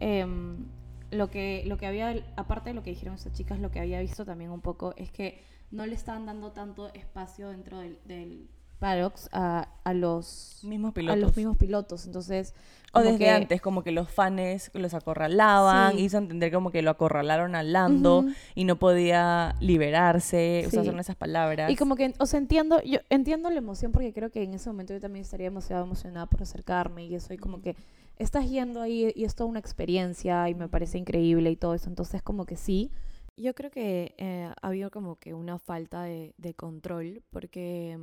[0.00, 0.66] em,
[1.12, 4.00] lo, que, lo que había, aparte de lo que dijeron estas chicas, lo que había
[4.00, 8.48] visto también un poco es que no le estaban dando tanto espacio dentro del, del
[8.80, 11.20] paddocks a, a los Mismos a pilotos.
[11.20, 12.06] los mismos pilotos.
[12.06, 12.54] Entonces,
[12.92, 16.02] O desde que- antes, como que los fans los acorralaban, Sí.
[16.04, 18.32] hizo entender como que lo acorralaron a Lando Ujú.
[18.56, 20.88] y no podía liberarse, o sea, Sí.
[20.88, 21.70] son esas palabras.
[21.70, 24.68] Y como que, o sea, entiendo, yo entiendo la emoción porque creo que en ese
[24.70, 27.76] momento yo también estaría demasiado emocionada por acercarme y eso, y como que
[28.18, 31.88] estás yendo ahí y es toda una experiencia y me parece increíble y todo eso,
[31.88, 32.90] entonces como que sí.
[33.36, 37.96] Yo creo que eh, ha habido como que una falta de, de control, porque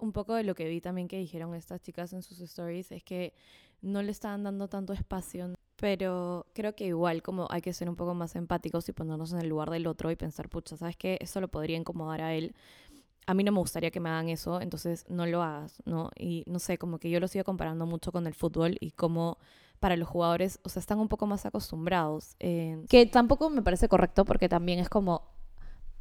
[0.00, 3.02] un poco de lo que vi también que dijeron estas chicas en sus stories es
[3.02, 3.32] que
[3.82, 7.96] no le estaban dando tanto espacio, pero creo que igual como hay que ser un
[7.96, 11.18] poco más empáticos y ponernos en el lugar del otro y pensar, pucha, ¿sabes qué?
[11.20, 12.54] Eso lo podría incomodar a él.
[13.26, 16.10] A mí no me gustaría que me hagan eso, entonces no lo hagas, ¿no?
[16.16, 19.36] Y no sé, como que yo lo sigo comparando mucho con el fútbol y como
[19.80, 22.36] para los jugadores, o sea, están un poco más acostumbrados.
[22.38, 25.22] en- Que tampoco me parece correcto porque también es como,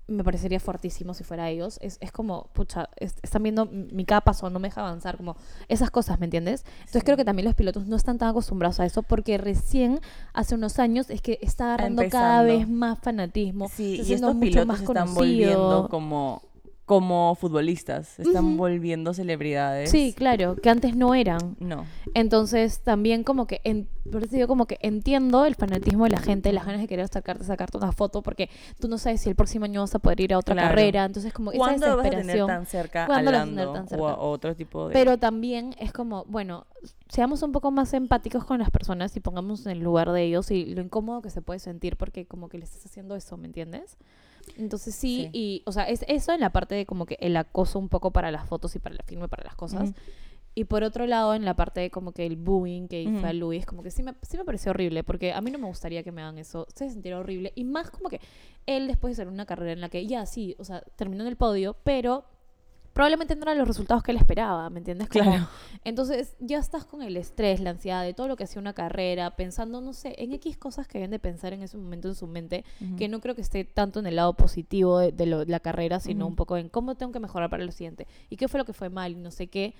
[0.08, 4.22] me parecería fuertísimo si fuera ellos, es, es como, pucha, es- están viendo mi cada
[4.22, 5.36] paso, no me deja avanzar, como
[5.68, 6.64] esas cosas, ¿me entiendes?
[6.82, 10.00] Entonces creo que también los pilotos no están tan acostumbrados a eso porque recién
[10.34, 14.36] hace unos años es que está agarrando cada vez más fanatismo, Sí, y siendo estos
[14.36, 16.42] mucho pilotos más están volviendo como,
[16.86, 19.90] como futbolistas, están volviendo celebridades.
[19.90, 21.56] Sí, claro, que antes no eran.
[21.60, 21.86] No.
[22.14, 26.20] Entonces también como que, en, por eso digo como que entiendo el fanatismo de la
[26.20, 29.36] gente, las ganas de querer acercarte, sacarte una foto, porque tú no sabes si el
[29.36, 30.70] próximo año vas a poder ir a otra Claro.
[30.70, 33.50] carrera, entonces como esa ¿Cuándo vas a tener tan cerca a ¿Cuándo lo vas a
[33.50, 34.22] tener Lando tan o a cerca?
[34.22, 34.94] otro tipo de...
[34.94, 36.68] Pero también es como, bueno,
[37.10, 40.52] seamos un poco más empáticos con las personas y pongamos en el lugar de ellos
[40.52, 43.48] y lo incómodo que se puede sentir porque como que le estás haciendo eso, ¿me
[43.48, 43.98] entiendes?
[44.58, 45.30] Entonces sí, Sí.
[45.34, 48.12] y, o sea, es eso en la parte de como que el acoso un poco
[48.12, 49.94] para las fotos y para la firma y para las cosas.
[50.58, 53.20] Y por otro lado, en la parte de como que el bullying que Ujú.
[53.20, 55.60] fue a Luis, como que sí me, sí me pareció horrible, porque a mí no
[55.60, 57.52] me gustaría que me hagan eso, se sentiría horrible.
[57.56, 58.22] Y más como que
[58.66, 61.28] él después de hacer una carrera en la que ya sí, o sea, terminó en
[61.28, 62.24] el podio, pero
[62.96, 65.10] probablemente no eran los resultados que él esperaba, ¿me entiendes?
[65.10, 65.48] Como- Claro.
[65.84, 69.36] Entonces ya estás con el estrés, la ansiedad de todo lo que hacía una carrera,
[69.36, 72.26] pensando, no sé, en X cosas que deben de pensar en ese momento en su
[72.26, 72.64] mente,
[72.98, 75.60] que no creo que esté tanto en el lado positivo de, de lo- de la
[75.60, 78.60] carrera, sino un poco en cómo tengo que mejorar para lo siguiente y qué fue
[78.60, 79.76] lo que fue mal y no sé qué,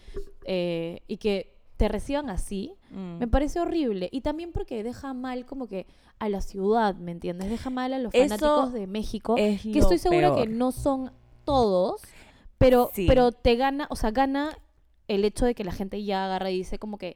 [0.46, 3.18] eh, y que te reciban así, Mm.
[3.20, 4.10] me parece horrible.
[4.12, 5.86] Y también porque deja mal como que
[6.20, 7.50] a la ciudad, ¿me entiendes?
[7.50, 11.12] Deja mal a los Eso fanáticos de México, es que estoy segura que no son
[11.44, 12.02] todos,
[12.58, 13.06] pero, Sí.
[13.08, 14.58] pero te gana, o sea, gana
[15.08, 17.16] el hecho de que la gente ya agarra y dice como que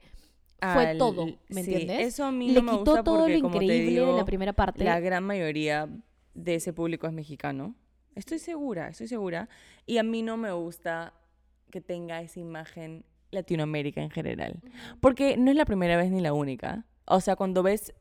[0.62, 2.02] fue Al- todo, ¿me sí, entiendes?
[2.08, 4.26] Eso a mí Le no me quitó gusta todo porque, lo increíble de la digo,
[4.26, 4.84] primera parte.
[4.84, 5.88] La gran mayoría
[6.34, 7.76] de ese público es mexicano.
[8.16, 9.48] Estoy segura, estoy segura.
[9.86, 11.14] Y a mí no me gusta
[11.72, 14.60] que tenga esa imagen Latinoamérica en general.
[15.00, 16.86] Porque no es la primera vez ni la única.
[17.06, 17.94] O sea, cuando ves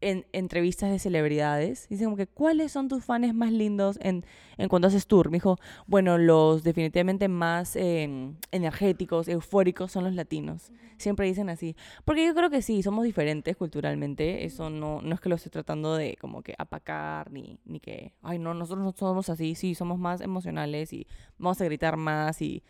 [0.00, 4.26] en entrevistas de celebridades, dicen como que, ¿cuáles son tus fans más lindos en,
[4.58, 5.30] en cuando haces tour?
[5.30, 10.70] Me dijo, bueno, los definitivamente más eh, energéticos, eufóricos son los latinos.
[10.98, 11.76] Siempre dicen así.
[12.04, 14.44] Porque yo creo que sí, somos diferentes culturalmente.
[14.44, 18.12] Eso no, no es que lo estoy tratando de como que apacar, ni, ni que,
[18.22, 19.54] ay, no, nosotros no somos así.
[19.54, 21.06] Sí, somos más emocionales y
[21.38, 22.62] vamos a gritar más y...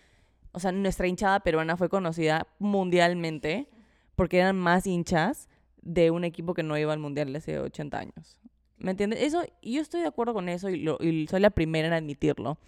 [0.52, 3.68] O sea, nuestra hinchada peruana fue conocida mundialmente
[4.14, 5.50] porque eran más hinchas
[5.86, 8.38] de un equipo que no iba al mundial hace 80 años.
[8.78, 9.22] ¿Me entiendes?
[9.22, 12.58] Eso, yo estoy de acuerdo con eso y, lo- y soy la primera en admitirlo.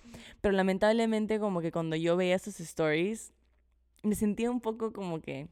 [0.40, 3.33] Pero lamentablemente, como que cuando yo veía esos stories,
[4.02, 5.48] me sentía un poco como que,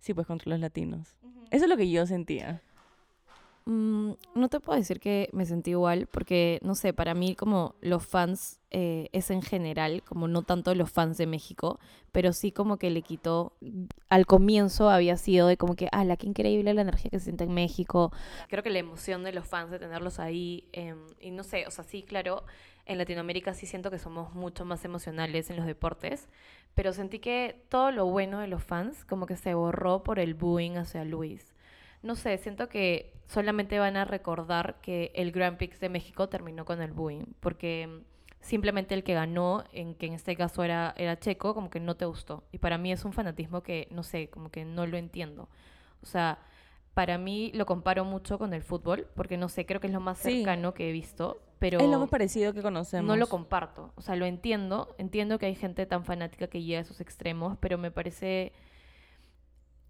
[0.00, 1.16] sí, pues contra los latinos.
[1.50, 2.60] Eso es lo que yo sentía.
[3.66, 7.76] Mm, no te puedo decir que me sentí igual, porque no sé, para mí como
[7.80, 11.80] los fans eh, es en general, como no tanto los fans de México,
[12.12, 13.56] pero sí como que le quitó,
[14.10, 17.24] al comienzo había sido de como que, ah, la qué increíble la energía que se
[17.24, 18.12] siente en México.
[18.48, 21.70] Creo que la emoción de los fans de tenerlos ahí, em, y no sé, o
[21.70, 22.44] sea, sí, claro,
[22.84, 26.28] en Latinoamérica sí siento que somos mucho más emocionales en los deportes,
[26.74, 30.34] pero sentí que todo lo bueno de los fans como que se borró por el
[30.34, 31.53] booing hacia Luis.
[32.04, 36.64] No sé, siento que solamente van a recordar que el Grand Prix de México terminó
[36.64, 38.04] con el booing, porque mm,
[38.40, 41.96] simplemente el que ganó, en que en este caso era, era Checo, como que no
[41.96, 42.44] te gustó.
[42.52, 45.48] Y para mí es un fanatismo que, no sé, como que no lo entiendo.
[46.02, 46.38] O sea,
[46.92, 50.00] para mí lo comparo mucho con el fútbol, porque no sé, creo que es lo
[50.00, 50.36] más Sí.
[50.36, 53.06] cercano que he visto, pero Es lo más parecido que conocemos.
[53.08, 53.92] no lo comparto.
[53.96, 57.56] O sea, lo entiendo, entiendo que hay gente tan fanática que llega a esos extremos,
[57.60, 58.52] pero me parece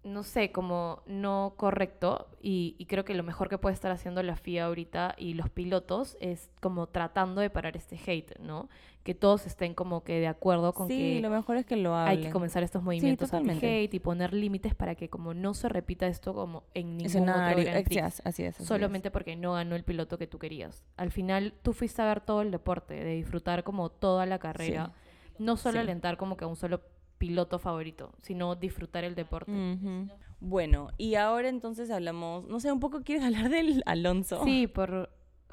[0.05, 4.21] no sé, como no correcto y, y, creo que lo mejor que puede estar haciendo
[4.21, 8.69] la FIA ahorita y los pilotos es como tratando de parar este hate, ¿no?
[9.03, 11.95] Que todos estén como que de acuerdo con sí, que lo mejor es que lo
[11.95, 15.69] hay que comenzar estos movimientos sí, hate y poner límites para que como no se
[15.69, 19.75] repita esto como en ningún Escenario, otro Grand Prix, así es, solamente porque no ganó
[19.75, 20.83] el piloto que tú querías.
[20.97, 24.93] Al final tú fuiste a ver todo el deporte, de disfrutar como toda la carrera,
[25.39, 26.81] no solo alentar como que a un solo
[27.17, 29.51] piloto favorito, sino disfrutar el deporte.
[30.39, 34.43] Bueno, y ahora entonces hablamos, no sé, un poco quieres hablar del Alonso.
[34.43, 35.09] Sí, por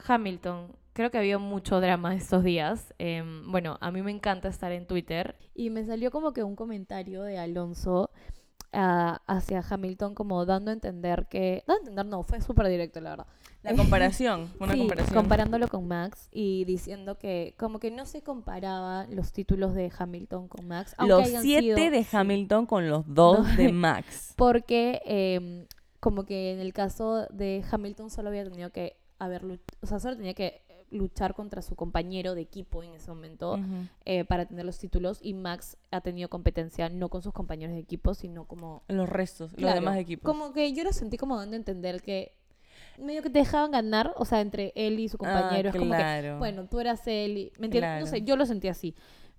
[0.07, 0.77] Hamilton.
[0.93, 2.93] Creo que había mucho drama estos días.
[2.99, 6.57] Em, bueno, a mí me encanta estar en Twitter y me salió como que un
[6.57, 8.11] comentario de Alonso
[8.73, 11.63] hacia Hamilton como dando a entender que...
[11.67, 13.27] Dando a entender, no, fue súper directo, la verdad.
[13.63, 15.15] La comparación, una comparación.
[15.15, 20.49] comparándolo con Max y diciendo que como que no se comparaba los títulos de Hamilton
[20.49, 20.97] con Max.
[20.99, 24.35] Los siete de Hamilton con los dos de Max.
[24.37, 25.67] Porque em,
[26.01, 29.45] como que en el caso de Hamilton solo había tenido que haber,
[29.81, 33.59] o sea, solo tenía que luchar contra su compañero de equipo en ese momento
[34.05, 37.81] eh, para tener los títulos y Max ha tenido competencia no con sus compañeros de
[37.81, 38.83] equipo, sino como...
[38.89, 40.31] Los restos, los demás equipos.
[40.31, 42.33] Como que yo lo sentí como dando a entender que
[42.99, 45.71] medio que te dejaban ganar, o sea, entre él y su ah, compañero.
[45.71, 48.01] es como que, bueno, tú eras él, y, ¿me entiendes?
[48.01, 48.95] No sé, yo lo sentí así.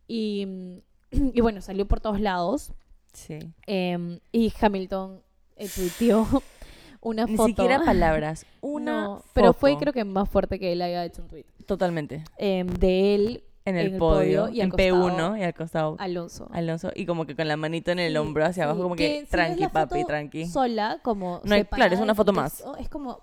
[0.08, 2.74] Y, y bueno, salió por todos lados.
[3.14, 3.40] Sí.
[3.68, 5.22] Em, y Hamilton
[5.56, 6.28] eh, tuiteó
[7.02, 7.44] una foto.
[7.44, 11.28] Ni siquiera palabras, una Pero fue creo que más fuerte que él haya hecho un
[11.28, 11.46] tweet.
[11.66, 12.24] Totalmente.
[12.38, 16.50] Em, de él en el, podio, y en P1 y al costado Alonso.
[16.52, 19.68] Alonso y como que con la manito en el hombro hacia abajo como que, tranqui
[19.68, 20.48] papi, tranqui.
[20.48, 22.64] Sola como no claro, es una foto más.
[22.78, 23.22] Es, como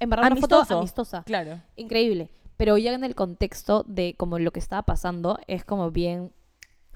[0.00, 1.22] en verdad una foto amistosa.
[1.24, 1.60] Claro.
[1.76, 6.32] Increíble, pero ya en el contexto de como lo que estaba pasando es como bien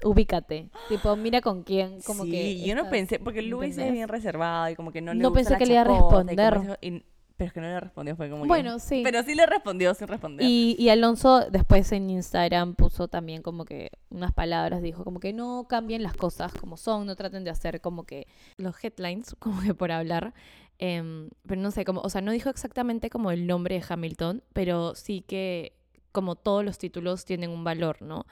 [0.03, 0.69] ubícate.
[0.89, 2.61] Tipo, mira con quién, como sí, que.
[2.61, 5.57] yo no pensé, porque Luis es bien reservado y como que no le No pensé
[5.57, 6.77] que le iba a responder.
[7.41, 9.01] Pero es que no le respondió, fue como Bueno, sí.
[9.03, 10.47] Pero sí le respondió, sí respondió.
[10.47, 15.33] Y, y, Alonso después en Instagram puso también como que unas palabras, dijo como que
[15.33, 19.59] no cambien las cosas como son, no traten de hacer como que los headlines, como
[19.59, 20.35] que por hablar.
[20.83, 24.41] Em, pero no sé, como, o sea, no dijo exactamente como el nombre de Hamilton,
[24.51, 25.73] pero sí que
[26.11, 28.25] como todos los títulos tienen un valor, ¿no?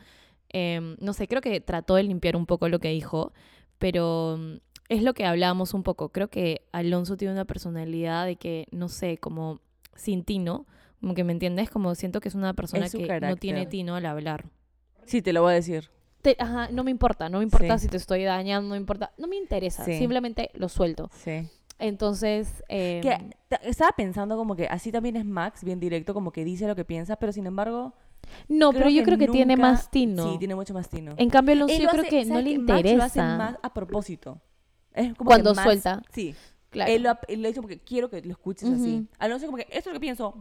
[0.50, 3.34] Em, no sé, creo que trató de limpiar un poco lo que dijo,
[3.78, 4.40] pero
[4.90, 6.10] es lo que hablábamos un poco.
[6.10, 9.62] Creo que Alonso tiene una personalidad de que, no sé, como
[9.94, 10.66] sin tino,
[11.02, 14.08] como que me entiendes, como siento que es una persona que no tiene tino al
[14.08, 14.46] hablar.
[15.06, 15.92] Sí, te lo voy a decir.
[16.40, 19.28] ajá, no me importa, no me importa si te estoy dañando, no me importa, no
[19.28, 21.12] me interesa, simplemente lo suelto.
[21.14, 21.48] Sí.
[21.80, 23.02] Entonces, eh,
[23.62, 26.86] estaba pensando como que así también es Max, bien directo, como que dice lo que
[26.86, 27.94] piensa, pero sin embargo...
[28.50, 30.34] No, pero yo creo que tiene más tino.
[30.34, 31.14] Sí, tiene mucho más tino.
[31.18, 32.98] En cambio, Alonso yo creo que no le interesa.
[32.98, 34.40] lo hace más a propósito.
[34.94, 36.04] Es como Cuando suelta.
[36.12, 36.36] Sí.
[36.70, 36.92] Claro.
[36.92, 39.08] Él lo, él dice porque quiero que lo escuches así.
[39.18, 40.36] Alonso como que esto es lo que pienso.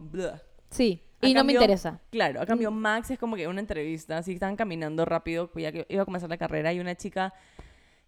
[0.69, 1.01] Sí.
[1.21, 2.01] y no me interesa.
[2.11, 5.87] Claro, a cambio Max es como que una entrevista, así están caminando rápido, ya que
[5.89, 7.33] iba a comenzar la carrera y una chica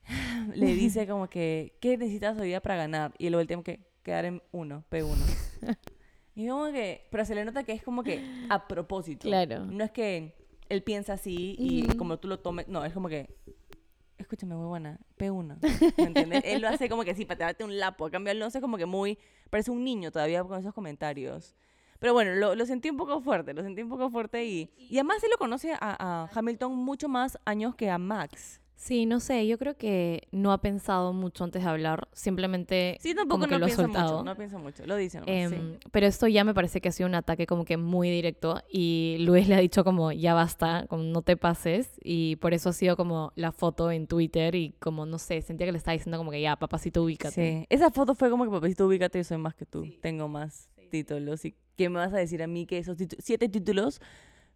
[0.55, 3.13] le dice como que, ¿qué necesitas hoy día para ganar?
[3.17, 5.15] Y luego el tiempo que quedar en uno, P1.
[6.35, 9.27] y como que, pero se le nota que es como que a propósito.
[9.27, 9.65] Claro.
[9.65, 10.35] No es que
[10.69, 13.29] él piensa así y como tú lo tomes, no, es como que
[14.21, 15.57] escúchame, muy buena, P1.
[15.97, 16.43] ¿Me entiendes?
[16.45, 18.05] Él lo hace como que sí, para darte un lapo.
[18.05, 19.17] A cambio, Alonso es como que muy.
[19.49, 21.55] Parece un niño todavía con esos comentarios.
[21.99, 24.97] Pero bueno, lo, lo, sentí un poco fuerte, lo sentí un poco fuerte y, y
[24.97, 28.59] además él lo conoce a, a Hamilton mucho más años que a Max.
[28.81, 33.13] Sí, no sé, yo creo que no ha pensado mucho antes de hablar, simplemente sí,
[33.13, 34.11] tampoco como que no lo ha soltado.
[34.13, 35.21] Mucho, no piensa mucho, lo dice.
[35.27, 38.59] Em, pero esto ya me parece que ha sido un ataque como que muy directo
[38.67, 42.69] y Luis le ha dicho como ya basta, como no te pases y por eso
[42.69, 45.93] ha sido como la foto en Twitter y como no sé, sentía que le estaba
[45.93, 47.35] diciendo como que ya papacito ubícate.
[47.59, 50.71] Sí, esa foto fue como que papacito ubícate, yo soy más que tú, tengo más
[50.89, 54.01] títulos y ¿qué me vas a decir a mí que esos siete títulos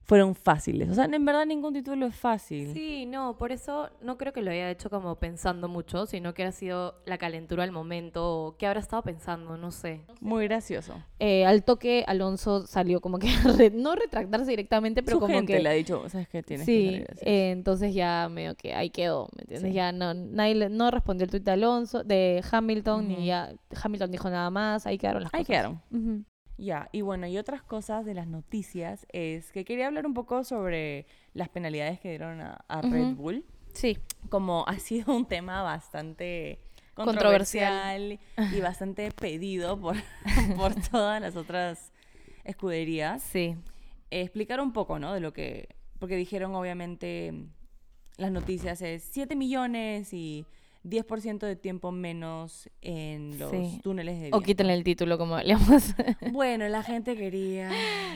[0.06, 0.90] fueron fáciles.
[0.90, 2.72] O sea, en verdad ningún título es fácil.
[2.74, 6.44] Sí, no, por eso no creo que lo haya hecho como pensando mucho, sino que
[6.44, 10.02] ha sido la calentura al momento o que habrá estado pensando, no sé.
[10.22, 10.94] Muy gracioso.
[11.18, 13.30] Eh, al toque Alonso salió como que
[13.74, 17.50] no retractarse directamente, pero como gente que le ha dicho, ¿sabes qué tienes sí, eh,
[17.50, 19.74] entonces ya medio que ahí quedó, ¿me entiendes?
[19.74, 24.30] Ya no nadie no respondió el tweet de Alonso, de Hamilton ni ya Hamilton dijo
[24.30, 25.50] nada más, ahí quedaron las ahí cosas.
[25.50, 26.26] Ahí quedaron.
[26.58, 30.44] Ya, y bueno, y otras cosas de las noticias es que quería hablar un poco
[30.44, 33.46] sobre las penalidades que dieron a, Red Bull.
[33.74, 33.98] Sí.
[34.30, 36.60] Como ha sido un tema bastante
[36.94, 39.98] controversial, y bastante pedido por,
[40.56, 41.92] por todas las otras
[42.46, 43.22] escuderías.
[43.22, 43.56] Sí.
[44.10, 45.14] explicar un poco, ¿no?
[45.14, 45.76] De lo que.
[46.00, 47.34] Porque dijeron, obviamente,
[48.18, 50.46] las noticias es 7 millones y
[50.88, 53.80] 10% de tiempo menos en los Sí.
[53.84, 54.42] túneles de O viento.
[54.42, 55.94] quítenle el título, como hablamos
[56.32, 57.72] Bueno, la gente quería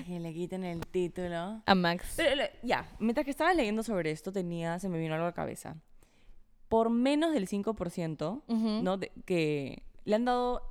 [0.06, 1.62] que le quiten el título.
[1.66, 2.14] a Max.
[2.16, 5.34] Pero ya, mientras que estaba leyendo sobre esto, tenía, se me vino algo a la
[5.34, 5.78] cabeza.
[6.68, 8.84] Por menos del 5%, Ujú.
[8.84, 8.98] ¿no?
[8.98, 10.62] De- que le han dado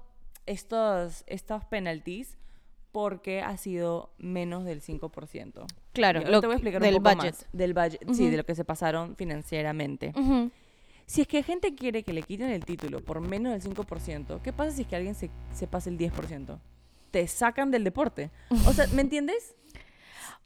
[0.46, 2.38] estos, estos penalties
[2.92, 5.66] porque ha sido menos del 5%.
[5.92, 7.34] Claro, lo te voy a explicar del un poco budget.
[7.34, 10.12] más del budget, sí, de lo que se pasaron financieramente.
[10.16, 10.50] Ujú.
[11.08, 14.52] Si es que gente quiere que le quiten el título por menos del 5%, ¿qué
[14.52, 16.58] pasa si es que alguien se, se pasa el 10%?
[17.10, 18.30] Te sacan del deporte.
[18.66, 19.54] O sea, ¿me entiendes?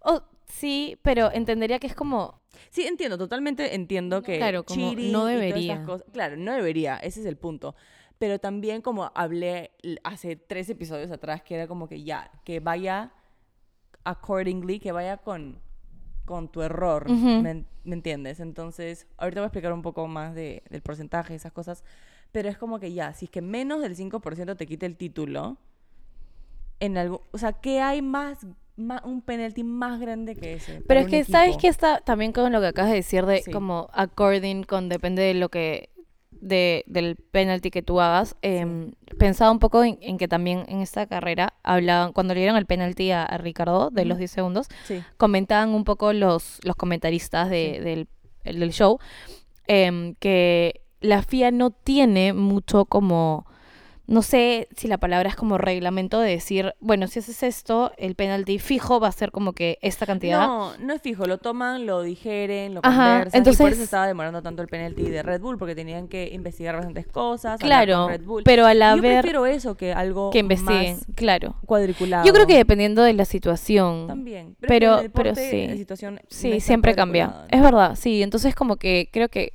[0.05, 2.40] Oh, sí, pero entendería que es como...
[2.70, 5.83] Sí, entiendo, totalmente entiendo que Claro, como no y todas debería.
[5.85, 7.75] cosas- claro, no debería, ese es el punto.
[8.20, 9.72] Pero también como hablé
[10.05, 13.11] hace tres episodios atrás, que era como que ya, que vaya
[14.05, 15.61] accordingly, que vaya con,
[16.24, 17.08] con tu error.
[17.08, 18.40] ¿me, me entiendes?
[18.40, 21.85] Entonces, ahorita voy a explicar un poco más de, del porcentaje, esas cosas,
[22.30, 25.58] pero es como que ya, si es que menos del 5% te quita el título,
[26.80, 28.46] en algo, o sea, ¿qué hay más,
[29.04, 30.82] un penalty más grande que ese?
[30.87, 33.52] Pero es que, ¿sabes qué está también con lo que acabas de decir de Sí.
[33.52, 35.90] como according con depende de lo que
[36.42, 38.37] de, del penalty que tú hagas?
[38.42, 42.57] em, Pensaba un poco en, en que también en esta carrera hablaban, cuando le dieron
[42.59, 44.18] el penalty a, a Ricardo de los Ujú.
[44.20, 45.02] 10 segundos, Sí.
[45.16, 47.85] comentaban un poco los, los comentaristas de- Sí.
[47.85, 48.09] del,
[48.44, 48.98] el del show
[49.68, 53.46] em, que la FIA no tiene mucho como,
[54.07, 58.15] no sé si la palabra es como reglamento de decir, bueno, si haces esto, el
[58.15, 60.47] penalty fijo va a ser como que esta cantidad.
[60.47, 63.83] No, no es fijo, lo toman, lo digeren, lo Ajá, conversan, y por entonces- eso
[63.85, 68.09] estaba demorando tanto el penalty de Red Bull, porque tenían que investigar bastantes cosas, Claro,
[68.09, 68.43] Red Bull.
[68.45, 71.55] pero al Y yo haber prefiero eso que algo que investiguen, más claro.
[71.65, 72.27] cuadriculado.
[72.27, 75.67] Yo creo que dependiendo de la situación, También, pero, pero- deporte sí.
[75.69, 77.47] la situación sí, siempre cambia.
[77.51, 78.23] Es verdad, sí.
[78.23, 79.53] Entonces como que creo que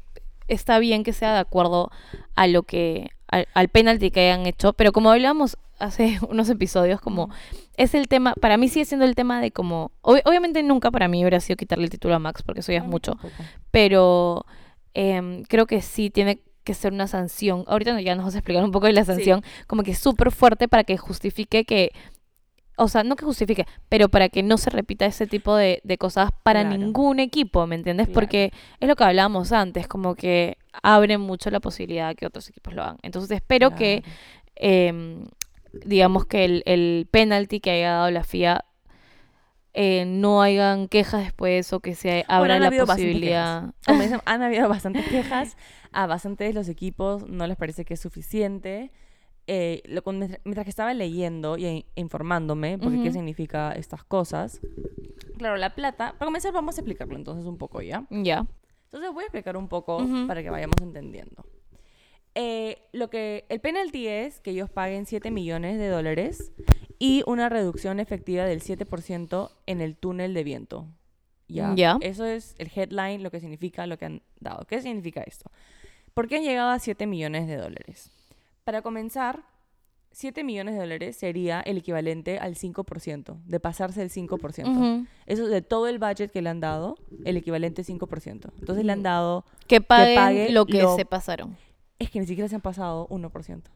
[0.47, 1.91] está bien que sea de acuerdo
[2.35, 6.99] a lo que, al, al penalty que hayan hecho, pero como hablábamos hace unos episodios,
[7.01, 7.29] como
[7.75, 11.07] es el tema, para mí sigue siendo el tema de como, ob- obviamente nunca para
[11.07, 13.17] mí hubiera sido quitarle el título a Max, porque eso ya es mucho,
[13.71, 14.45] pero
[14.93, 17.63] em, creo que sí tiene que ser una sanción.
[17.67, 19.13] Ahorita ya nos vas a explicar un poco de la Sí.
[19.13, 21.91] sanción, como que súper fuerte para que justifique que,
[22.77, 25.97] o sea, no que justifique, pero para que no se repita ese tipo de, de
[25.97, 26.77] cosas para Claro.
[26.77, 28.07] ningún equipo, ¿me entiendes?
[28.07, 28.13] Claro.
[28.13, 32.47] Porque es lo que hablábamos antes, como que abre mucho la posibilidad de que otros
[32.49, 32.97] equipos lo hagan.
[33.01, 34.03] Entonces espero que,
[34.55, 35.25] em,
[35.73, 38.63] digamos que el, el penalty que haya dado la FIA
[39.73, 43.61] eh, no hayan quejas después o que se abra Bueno, la posibilidad.
[43.61, 43.75] quejas.
[43.85, 45.55] Como dicen, han habido bastantes quejas.
[45.91, 48.91] A bastantes de los equipos no les parece que es suficiente.
[49.47, 54.59] Eh, lo- mientras mientras que estaba leyendo y e- informándome, porque qué significa estas cosas.
[55.37, 56.13] Claro, la plata.
[56.17, 58.05] Para comenzar, vamos a explicarlo entonces un poco ya.
[58.09, 58.45] Ya.
[58.85, 61.45] Entonces voy a explicar un poco para que vayamos entendiendo.
[62.35, 66.51] Eh, lo que el penalty es que ellos paguen 7 millones de dólares
[66.99, 70.87] y una reducción efectiva del 7% en el túnel de viento.
[71.47, 71.73] ¿Ya?
[71.75, 71.97] Ya.
[72.01, 74.65] Eso es el headline, lo que significa lo que han dado.
[74.67, 75.49] ¿Qué significa esto?
[76.13, 78.11] ¿Por qué han llegado a 7 millones de dólares?
[78.67, 79.45] Para comenzar,
[80.11, 84.67] 7 millones de dólares sería el equivalente al 5%, de pasarse el 5%.
[84.69, 85.05] Ujú.
[85.25, 88.51] Eso de todo el budget que le han dado, el equivalente es 5%.
[88.59, 91.55] Entonces le han dado, Que paguen pague lo que lo- se pasaron.
[91.97, 93.71] es que ni siquiera se han pasado 1%.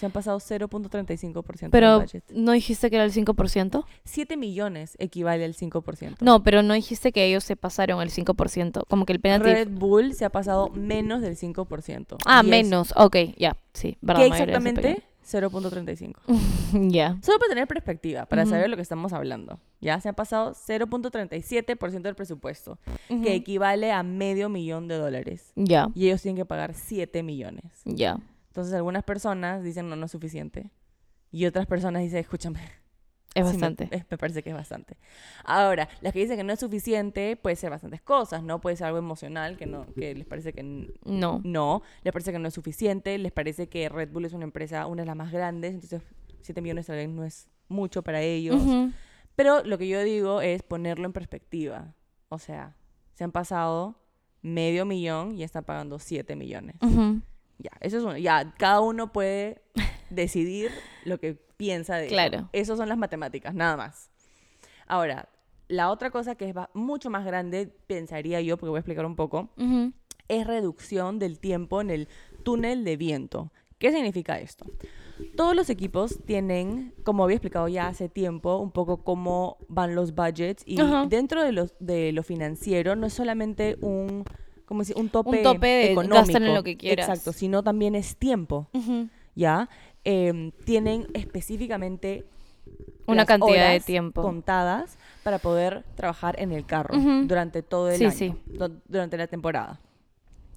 [0.00, 2.24] Se han pasado 0.35% Pero, del budget.
[2.32, 3.84] ¿no dijiste que era el 5%?
[4.04, 6.16] 7 millones equivale al 5%.
[6.20, 8.84] No, pero no dijiste que ellos se pasaron el 5%.
[8.88, 9.44] Como que el penalty...
[9.50, 12.16] Red Bull se ha pasado menos del 5%.
[12.24, 12.94] Ah, menos.
[12.96, 13.58] Ok, ya.
[13.74, 14.22] Sí, verdad.
[14.22, 15.02] ¿Qué exactamente?
[15.30, 15.84] 0.35.
[15.84, 16.14] pequeño.
[16.90, 17.18] Ya.
[17.22, 18.52] Solo para tener perspectiva, para Ujú.
[18.52, 19.60] saber lo que estamos hablando.
[19.80, 25.52] Ya se ha pasado 0.37% del presupuesto, que equivale a medio millón de dólares.
[25.56, 27.64] Ya, Y ellos tienen que pagar 7 millones.
[27.84, 28.18] ya.
[28.50, 30.70] Entonces algunas personas dicen no, no es suficiente.
[31.32, 32.68] Y otras personas dicen, escúchame, Es
[33.34, 33.88] sí, me- bastante.
[33.92, 34.96] eh, me, parece que es bastante.
[35.44, 38.60] Ahora, las que dicen que no es suficiente, puede ser bastantes cosas, ¿no?
[38.60, 40.62] Puede ser algo emocional que no, que les parece que
[41.04, 41.40] No.
[41.44, 44.86] no, les parece que no es suficiente, les parece que Red Bull es una empresa,
[44.86, 46.02] una de las más grandes, entonces
[46.40, 48.56] 7 millones tal vez no es mucho para ellos.
[48.56, 48.90] Ujú.
[49.36, 51.94] Pero lo que yo digo es ponerlo en perspectiva.
[52.28, 52.74] O sea,
[53.14, 53.94] se han pasado
[54.42, 56.74] medio millón y están pagando 7 millones.
[56.82, 57.20] Ujú.
[57.62, 58.16] Ya, eso es uno.
[58.16, 59.62] Ya, cada uno puede
[60.10, 60.70] decidir
[61.04, 62.08] lo que piensa de.
[62.08, 62.48] Claro.
[62.52, 64.10] Esas son las matemáticas, nada más.
[64.86, 65.28] Ahora,
[65.68, 69.14] la otra cosa que es mucho más grande, pensaría yo, porque voy a explicar un
[69.14, 69.50] poco,
[70.28, 72.08] es reducción del tiempo en el
[72.42, 73.52] túnel de viento.
[73.78, 74.66] ¿Qué significa esto?
[75.36, 80.14] Todos los equipos tienen, como había explicado ya hace tiempo, un poco cómo van los
[80.14, 81.06] budgets y Ajá.
[81.08, 84.24] dentro de, los, de lo financiero no es solamente un
[84.70, 86.14] como si un tope, Un tope de económico.
[86.14, 87.08] gástalo en lo que quieras.
[87.08, 88.68] Exacto, sino también es tiempo.
[89.34, 89.68] ¿ya?
[90.04, 92.24] Em, tienen específicamente
[93.08, 94.22] Una cantidad de tiempo.
[94.22, 96.96] contadas para poder trabajar en el carro
[97.26, 98.34] durante todo el Sí, año, sí.
[98.46, 99.80] du- durante la temporada.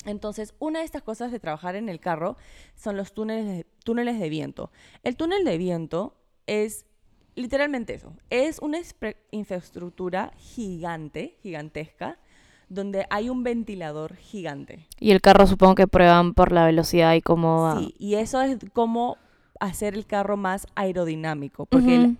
[0.05, 2.38] Entonces, una de estas cosas de trabajar en el carro
[2.76, 4.70] son los túneles de, túneles de viento.
[5.01, 6.86] El túnel de viento es
[7.36, 8.14] literalmente eso.
[8.30, 8.78] Es una
[9.32, 12.20] infraestructura gigante, gigantesca,
[12.70, 14.88] donde hay un ventilador gigante.
[14.99, 17.80] Y el carro supongo que prueban por la velocidad y cómo va.
[17.80, 19.18] Sí, y eso es cómo
[19.59, 22.18] hacer el carro más aerodinámico, porque el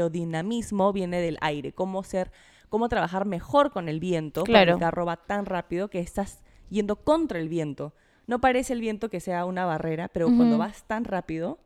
[0.00, 2.30] aerodinamismo viene del aire, cómo ser,
[2.68, 4.72] cómo trabajar mejor con el viento, para que Claro.
[4.74, 7.92] el carro va tan rápido que estás yendo contra el viento.
[8.26, 11.58] No parece el viento que sea una barrera, pero cuando vas tan rápido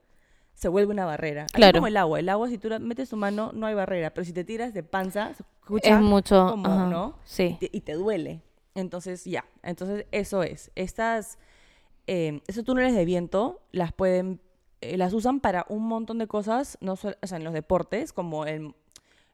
[0.61, 1.45] se vuelve una barrera.
[1.45, 1.79] Así Claro.
[1.79, 4.33] como el agua, el agua si tú metes tu mano no hay barrera, pero si
[4.35, 6.49] te tiras de panza, se escucha Es mucho.
[6.51, 7.17] como, ajá, ¿no?
[7.25, 7.57] Sí.
[7.59, 8.43] te- y te duele.
[8.75, 9.45] Entonces, ya.
[9.63, 10.71] Entonces, eso es.
[10.75, 11.39] Estas,
[12.07, 14.41] eh, esos túneles de viento las pueden,
[14.83, 18.13] eh, las usan para un montón de cosas, no solo, o sea, en los deportes,
[18.13, 18.75] como el,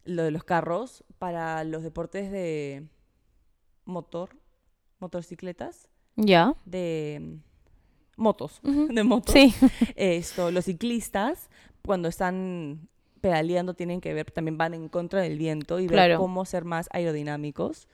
[0.04, 2.86] lo de los carros, para los deportes de
[3.84, 4.30] motor,
[5.00, 6.54] motocicletas, Ya.
[6.64, 7.40] de
[8.16, 9.32] motos, de motos.
[9.34, 9.54] Sí.
[9.94, 11.48] Esto, los ciclistas,
[11.84, 12.88] cuando están
[13.20, 16.18] pedaleando, tienen que ver, también van en contra del viento y ver Claro.
[16.18, 17.88] cómo ser más aerodinámicos.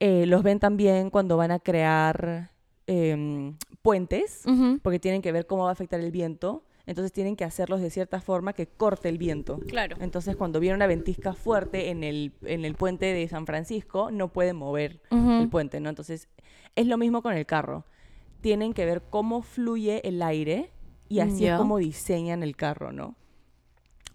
[0.00, 2.50] Eh, los ven también cuando van a crear
[2.86, 4.44] em, puentes,
[4.82, 6.64] porque tienen que ver cómo va a afectar el viento.
[6.86, 9.58] Entonces tienen que hacerlos de cierta forma que corte el viento.
[9.68, 9.96] Claro.
[10.00, 14.28] Entonces cuando viene una ventisca fuerte en el, en el puente de San Francisco, no
[14.28, 15.90] pueden mover el puente, ¿no?
[15.90, 16.28] Entonces,
[16.76, 17.84] es lo mismo con el carro.
[18.40, 20.70] Tienen que ver cómo fluye el aire
[21.08, 21.54] y así Ya.
[21.54, 23.16] es como diseñan el carro, ¿no?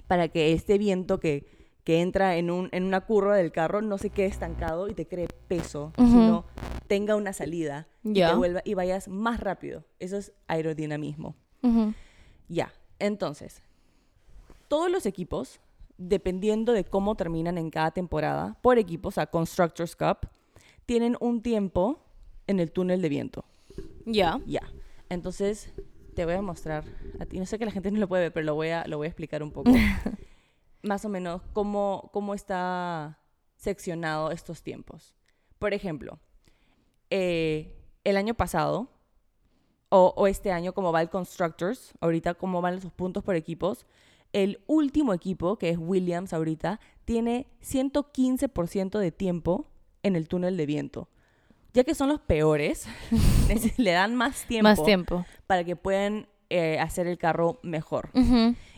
[0.07, 1.45] Para que este viento que,
[1.83, 5.05] que entra en, un, en una curva del carro no se quede estancado y te
[5.07, 6.45] cree peso, sino
[6.87, 9.83] tenga una salida y, te vuelva, y vayas más rápido.
[9.99, 11.35] Eso es aerodinamismo.
[12.47, 13.63] Ya, entonces,
[14.67, 15.59] todos los equipos,
[15.97, 20.27] dependiendo de cómo terminan en cada temporada, por equipo, o sea, Constructors Cup,
[20.85, 21.99] tienen un tiempo
[22.47, 23.45] en el túnel de viento.
[24.05, 24.39] Ya.
[24.45, 24.61] Ya.
[25.09, 25.73] Entonces,
[26.13, 26.85] te voy a mostrar
[27.19, 27.39] a ti.
[27.39, 29.05] No sé que la gente no lo puede ver, pero lo voy a, lo voy
[29.05, 29.71] a explicar un poco.
[30.81, 33.19] Más o menos cómo, cómo está
[33.55, 35.15] seccionado estos tiempos.
[35.59, 36.19] Por ejemplo,
[37.09, 38.89] eh, el año pasado,
[39.89, 43.85] o, o este año, como va el Constructors, ahorita cómo van sus puntos por equipos,
[44.33, 49.67] el último equipo, que es Williams ahorita, tiene 115% de tiempo
[50.01, 51.07] en el túnel de viento.
[51.73, 52.85] Ya que son los peores,
[53.77, 55.25] le dan más tiempo, Más tiempo.
[55.47, 58.09] para que puedan eh, hacer el carro mejor.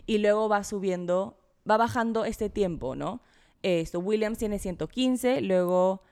[0.06, 1.38] Y luego va subiendo,
[1.70, 3.22] va bajando este tiempo, ¿no?
[3.64, 6.04] Esto, Williams tiene 115, luego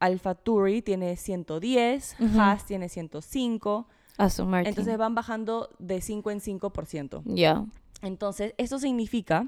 [0.00, 2.40] Alfa Turi tiene 110, Ujú.
[2.40, 3.86] Haas tiene 105.
[4.18, 4.54] Aston.
[4.66, 7.22] Entonces van bajando de 5 en 5%.
[7.26, 7.64] Ya.
[8.02, 9.46] Entonces, eso significa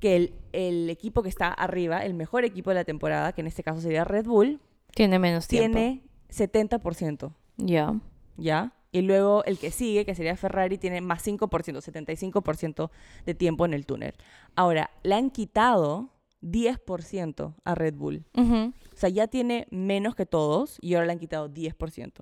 [0.00, 3.46] que el, el equipo que está arriba, el mejor equipo de la temporada, que en
[3.46, 4.60] este caso sería Red Bull,
[4.94, 5.78] Tiene menos tiempo.
[5.78, 8.00] tiene 70%, Ya.
[8.36, 8.72] ¿ya?
[8.94, 12.90] Y luego el que sigue, que sería Ferrari, tiene más 5%, 75%
[13.24, 14.14] de tiempo en el túnel.
[14.54, 16.10] Ahora, le han quitado
[16.42, 18.24] 10% a Red Bull.
[18.34, 22.12] O sea, ya tiene menos que todos y ahora le han quitado 10%,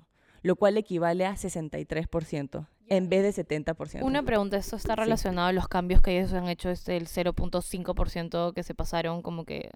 [0.43, 4.03] lo cual equivale a 63% en vez de 70%.
[4.03, 4.99] Una pregunta, ¿esto está Sí.
[4.99, 9.45] relacionado a los cambios que ellos han hecho, este, el 0.5% que se pasaron, como
[9.45, 9.69] que,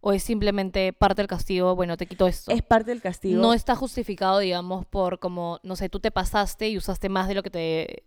[0.00, 2.50] o es simplemente parte del castigo, bueno, te quito esto?
[2.50, 3.40] es parte del castigo.
[3.40, 7.34] No está justificado, digamos, por como, no sé, tú te pasaste y usaste más de
[7.34, 8.04] lo que te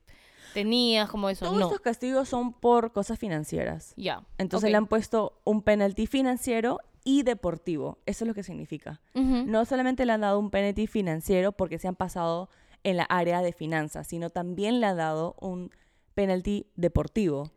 [0.54, 1.66] tenías, como eso, Todos no.
[1.68, 3.94] estos castigos son por cosas financieras.
[3.98, 4.24] Ya.
[4.38, 4.72] Entonces ok.
[4.72, 8.00] le han puesto un penalty financiero y deportivo.
[8.06, 9.00] Eso es lo que significa.
[9.14, 12.50] No solamente le han dado un penalty financiero porque se han pasado
[12.86, 15.72] en la área de finanzas, sino también le han dado un
[16.14, 17.52] penalty deportivo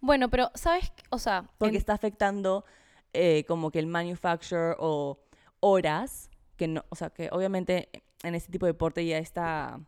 [0.00, 0.92] Bueno, pero, ¿sabes?
[1.10, 2.64] O sea, porque en- está afectando
[3.12, 5.18] eh, como que el manufacture o
[5.60, 7.88] horas que no, o sea, que obviamente
[8.22, 9.80] en este tipo de deporte ya está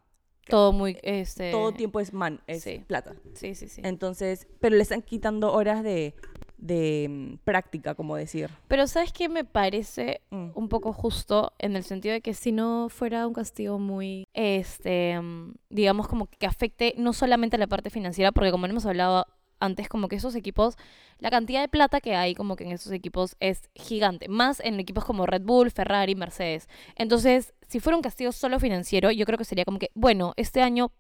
[0.49, 1.51] todo muy, este...
[1.51, 2.83] todo tiempo es man, es sí.
[2.87, 3.15] plata.
[3.35, 3.83] Sí, sí, sí.
[3.85, 6.15] Entonces, pero le están quitando horas de,
[6.59, 8.51] de mm, práctica, como decir.
[8.69, 10.51] Pero ¿sabes qué me parece Mm.
[10.55, 15.19] un poco justo en el sentido de que si no fuera un castigo muy, este,
[15.21, 19.27] mm, digamos como que afecte no solamente a la parte financiera, porque como hemos hablado
[19.61, 20.77] antes, como que esos equipos,
[21.19, 24.79] la cantidad de plata que hay como que en esos equipos es gigante, más en
[24.79, 26.69] equipos como Red Bull, Ferrari, Mercedes.
[26.95, 30.61] Entonces, si fuera un castigo solo financiero, yo creo que sería como que, bueno, este
[30.63, 30.93] año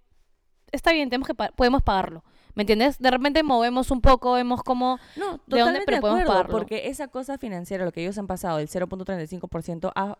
[0.72, 2.24] está bien, tenemos que pa- podemos pagarlo.
[2.58, 2.98] ¿Me entiendes?
[2.98, 5.78] De repente movemos un poco, vemos como No, ¿De dónde?
[5.78, 6.50] de podemos acuerdo, pagarlo.
[6.58, 10.18] porque esa cosa financiera, lo que ellos han pasado, el 0.35%, ha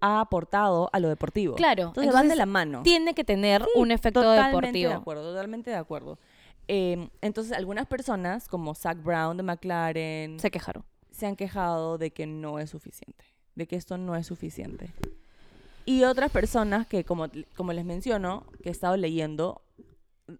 [0.00, 1.54] ha aportado a lo deportivo.
[1.54, 2.82] Claro, Entonces, van de entonces la mano.
[2.82, 4.88] Tiene que tener Sí, un efecto totalmente deportivo.
[4.90, 6.18] de acuerdo, totalmente de acuerdo.
[6.68, 10.84] Eh, entonces, algunas personas, como Zach Brown de McLaren, Se quejaron.
[11.10, 13.24] se han quejado de que no es suficiente,
[13.54, 14.92] de que esto no es suficiente.
[15.86, 19.62] Y otras personas que, como, como les menciono, que he estado leyendo,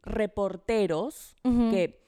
[0.03, 1.37] reporteros
[1.71, 2.01] que,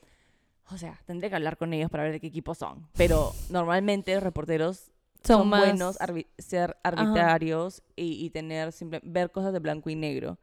[0.71, 4.15] o sea, tendré que hablar con ellos para ver de qué equipo son, pero normalmente
[4.15, 4.91] los reporteros
[5.25, 9.91] Son son, más- buenos arbi- ser arbitrarios y, y tener simple, ver cosas de blanco
[9.91, 10.39] y negro.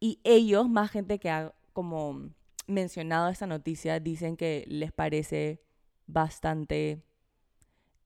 [0.00, 2.30] Y ellos, más gente que ha como
[2.66, 5.60] mencionado esta noticia, dicen que les parece
[6.06, 7.02] bastante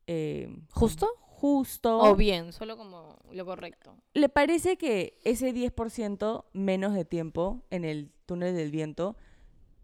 [0.06, 1.08] eh, ¿Justo?
[1.40, 1.98] Justo.
[1.98, 3.94] O bien, solo como lo correcto.
[4.14, 9.16] Le parece que ese 10% menos de tiempo en el túnel del viento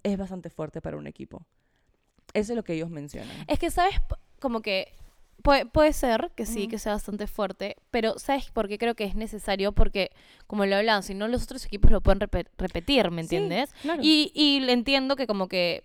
[0.03, 1.47] es bastante fuerte para un equipo.
[2.35, 3.37] Eso es lo que ellos mencionan.
[3.47, 3.95] Es que, ¿sabes?
[4.41, 4.95] Como que
[5.43, 9.05] puede, puede ser que sí, que sea bastante fuerte, pero ¿sabes por qué creo que
[9.05, 9.73] es necesario?
[9.73, 10.11] Porque,
[10.47, 13.71] como lo hablaban, si no los otros equipos lo pueden repe- repetir, ¿me Sí, entiendes?
[13.83, 14.01] claro.
[14.03, 15.85] Y, y entiendo que como que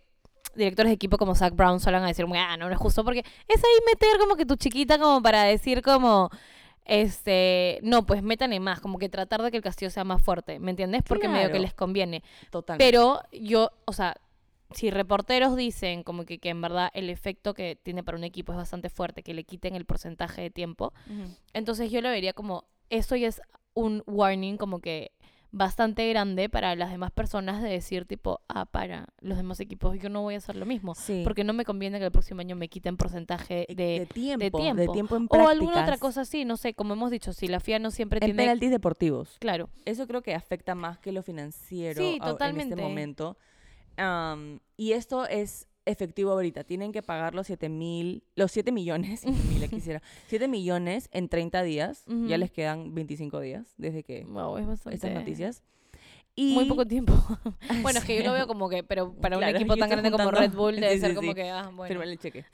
[0.58, 3.20] directores de equipo como Zach Brown suelen a decir, ah, no, no es justo, porque
[3.48, 6.30] es ahí meter como que tu chiquita como para decir como,
[6.86, 10.60] este, no, pues métanle más, como que tratar de que el castillo sea más fuerte,
[10.60, 11.04] ¿me entiendes?
[11.08, 11.62] Porque medio que Claro.
[11.64, 12.24] les conviene.
[12.50, 12.86] Totalmente.
[12.86, 14.16] Pero yo, o sea,
[14.72, 18.52] si reporteros dicen como que, que en verdad el efecto que tiene para un equipo
[18.54, 20.94] es bastante fuerte, que le quiten el porcentaje de tiempo,
[21.54, 23.42] entonces yo lo vería como, esto ya es
[23.74, 25.12] un warning como que
[25.58, 30.10] bastante grande para las demás personas de decir tipo, ah, para los demás equipos yo
[30.10, 31.22] no voy a hacer lo mismo, Sí.
[31.24, 34.06] porque no me conviene que el próximo año me quiten porcentaje de, de...
[34.06, 34.94] tiempo, de tiempo.
[34.94, 37.80] tiempo, en o alguna otra cosa así, no sé, como hemos dicho, si la FIA
[37.80, 38.44] no siempre en tiene...
[38.44, 39.38] penaltis deportivos.
[39.40, 43.38] Claro, Eso creo que afecta más que lo financiero Sí, en este momento.
[43.98, 46.64] Am, y esto es efectivo ahorita.
[46.64, 51.10] Tienen que pagar los 7 mil, los 7 millones, 7 mil le quisiera, 7 millones
[51.12, 52.04] en 30 días.
[52.08, 52.38] Ya Ujú.
[52.38, 54.96] les quedan 25 días desde que wow, es bastante...
[54.96, 55.64] estas noticias.
[56.36, 57.14] Y Muy poco tiempo.
[57.82, 60.12] bueno, es que yo lo veo como que, pero para Claro, un equipo tan grande
[60.12, 61.36] como juntando- Red Bull debe Sí, ser sí, como sí.
[61.36, 62.04] que, ah, bueno.
[62.04, 62.46] El cheque.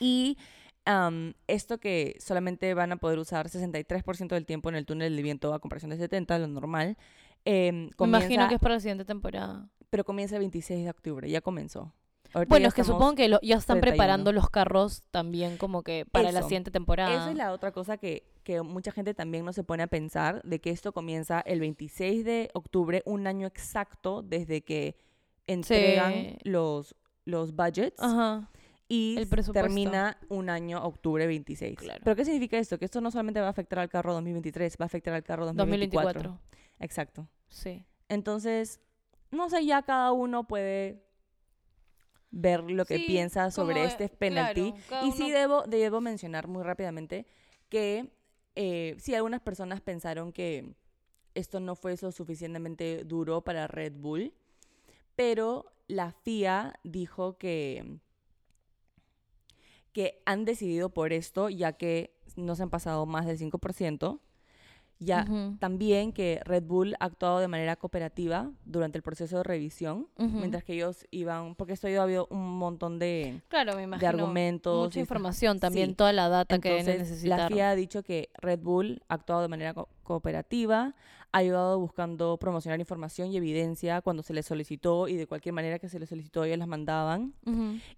[0.00, 0.36] y
[0.84, 5.22] am, esto que solamente van a poder usar 63% del tiempo en el túnel de
[5.22, 6.96] viento a comparación de 70, lo normal.
[7.44, 9.68] em, Me imagino comienza- que es para la siguiente temporada.
[9.90, 11.92] Pero comienza el 26 de octubre, ya comenzó.
[12.34, 13.92] Ahorita Bueno, es que supongo que lo- ya están 31.
[13.92, 17.14] preparando los carros también como que para la siguiente temporada.
[17.14, 20.42] Esa es la otra cosa que, que mucha gente también no se pone a pensar,
[20.42, 24.96] de que esto comienza el 26 de octubre, un año exacto desde que
[25.46, 26.36] entregan Sí.
[26.44, 28.48] los, los budgets Ajá.
[28.88, 31.78] y el termina un año octubre 26.
[31.78, 32.00] Claro.
[32.04, 32.78] ¿Pero qué significa esto?
[32.78, 35.44] Que esto no solamente va a afectar al carro 2023, va a afectar al carro
[35.46, 36.22] 2024.
[36.22, 36.58] 2024.
[36.80, 37.28] Exacto.
[37.48, 37.84] Sí.
[38.08, 38.80] Entonces,
[39.30, 41.02] no sé, ya cada uno puede
[42.32, 44.08] ver lo que Sí, piensa sobre este
[44.64, 47.26] claro, cada y sí uno- debo, debo mencionar muy rápidamente
[47.68, 48.10] que
[48.56, 50.74] eh, sí, algunas personas pensaron que
[51.34, 54.34] esto no fue lo suficientemente duro para Red Bull,
[55.16, 57.98] pero la FIA dijo que,
[59.92, 64.20] que han decidido por esto, ya que no se han pasado más del 5%.
[65.04, 65.26] Ya
[65.58, 70.64] también que Red Bull ha actuado de manera cooperativa durante el proceso de revisión, mientras
[70.64, 74.08] que ellos iban, porque esto ha habido un montón de, Claro, me imagino.
[74.08, 75.94] argumentos Mucha información también, sí.
[75.94, 77.48] toda la data que deben entonces la.
[77.48, 80.94] FIA ha dicho que Red Bull ha actuado de manera co- cooperativa,
[81.34, 85.78] ha ayudado buscando promocionar información y evidencia cuando se les solicitó y de cualquier manera
[85.78, 87.34] que se les solicitó ellos las mandaban,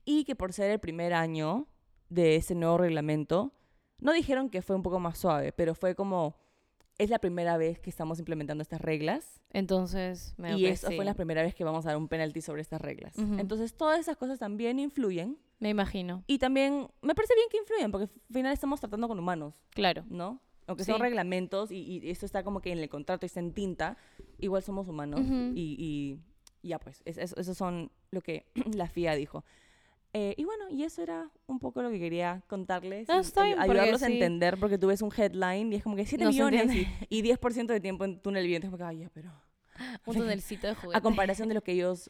[0.05, 1.67] y que por ser el primer año
[2.09, 3.53] de ese nuevo reglamento,
[3.99, 6.37] no dijeron que fue un poco más suave, pero fue como,
[6.99, 11.15] es la primera vez que estamos implementando estas reglas Entonces, me y eso fue la
[11.15, 13.19] primera vez que vamos a dar un penalti sobre estas reglas.
[13.19, 15.39] Entonces, todas esas cosas también influyen.
[15.59, 16.23] Me imagino.
[16.27, 20.05] Y también me parece bien que influyen, porque al final estamos tratando con humanos, Claro.
[20.09, 20.41] ¿no?
[20.67, 20.93] Aunque Sí.
[20.93, 23.97] son reglamentos y, y esto está como que en el contrato y está en tinta,
[24.39, 25.21] igual somos humanos.
[25.55, 26.19] Y
[26.63, 29.45] ya pues, es- es- eso son lo que la FIA dijo.
[30.17, 33.09] Eh, y bueno, y eso era un poco lo que quería contarles.
[33.09, 34.13] No, ay- bien, porque ayudarlos a sí.
[34.13, 36.73] entender, porque tú ves un headline y es como que 7 No se millones
[37.11, 38.69] y, y 10% de tiempo en túnel viento.
[38.69, 39.33] Es como que, ay, ya, pero
[40.07, 40.97] Un tonelcito de juguete.
[40.97, 42.09] a comparación de lo que ellos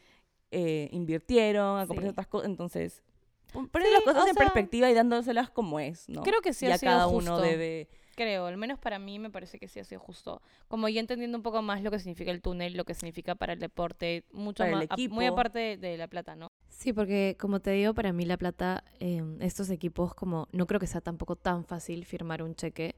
[0.51, 2.05] eh, invirtieron, a comparación Sí.
[2.05, 2.47] de otras cosas.
[2.47, 3.03] Entonces,
[3.51, 6.21] poniendo Sí, las cosas en sea, perspectiva y dándoselas como es, ¿no?
[6.21, 7.33] Creo que sí y ha a sido cada justo.
[7.33, 7.89] uno debe...
[8.15, 10.41] Creo, al menos para mí me parece que sí ha sido justo.
[10.69, 13.53] Como ya entendiendo un poco más lo que significa el túnel, lo que significa para
[13.53, 15.33] el deporte, mucho Para el más, a- muy equipo.
[15.33, 16.47] aparte de, de la plata, ¿no?
[16.69, 20.79] Sí, porque como te digo, para mí La Plata, eh, estos equipos como no creo
[20.79, 22.95] que sea tampoco tan fácil firmar un cheque.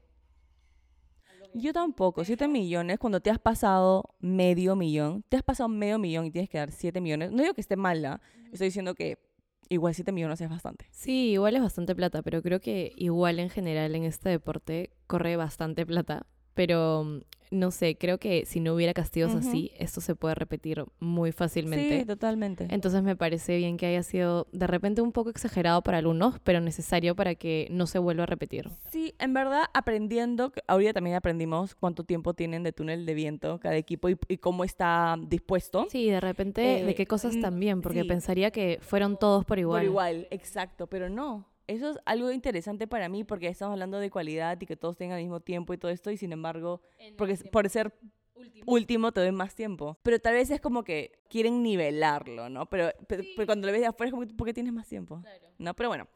[1.54, 6.26] Yo tampoco, 7 millones, cuando te has pasado medio millón, te has pasado medio millón
[6.26, 7.30] y tienes que dar 7 millones.
[7.32, 8.20] No digo que esté mala,
[8.52, 9.18] estoy diciendo que
[9.68, 10.86] igual 7 millones es bastante.
[10.90, 15.36] Sí, igual es bastante plata, pero creo que igual en general en este deporte corre
[15.36, 16.26] bastante plata.
[16.58, 17.18] Pero mm,
[17.52, 19.38] no sé, creo que si no hubiera castigos Ujú.
[19.38, 22.00] así, esto se puede repetir muy fácilmente.
[22.00, 22.66] Sí, totalmente.
[22.68, 26.60] Entonces me parece bien que haya sido de repente un poco exagerado para algunos, pero
[26.60, 28.68] necesario para que no se vuelva a repetir.
[28.90, 33.76] Sí, en verdad, aprendiendo, ahorita también aprendimos cuánto tiempo tienen de túnel de viento cada
[33.76, 35.86] equipo y, y cómo está dispuesto.
[35.90, 38.08] Sí, de repente Eh, de qué cosas mm, también, porque sí.
[38.08, 39.82] pensaría que fueron todos por igual.
[39.82, 41.46] Por igual, exacto, pero no.
[41.68, 45.18] Eso es algo interesante para mí porque estamos hablando de cualidad y que todos tengan
[45.18, 46.80] al mismo tiempo y todo esto y sin embargo,
[47.16, 47.92] porque por ser
[48.66, 49.98] último te doy más tiempo.
[50.02, 52.66] Pero tal vez es como que quieren nivelarlo, ¿no?
[52.70, 55.22] Pero, pero, pero cuando lo ves de afuera es como, ¿por qué tienes más tiempo?
[55.58, 55.74] ¿No?
[55.74, 56.08] Pero bueno,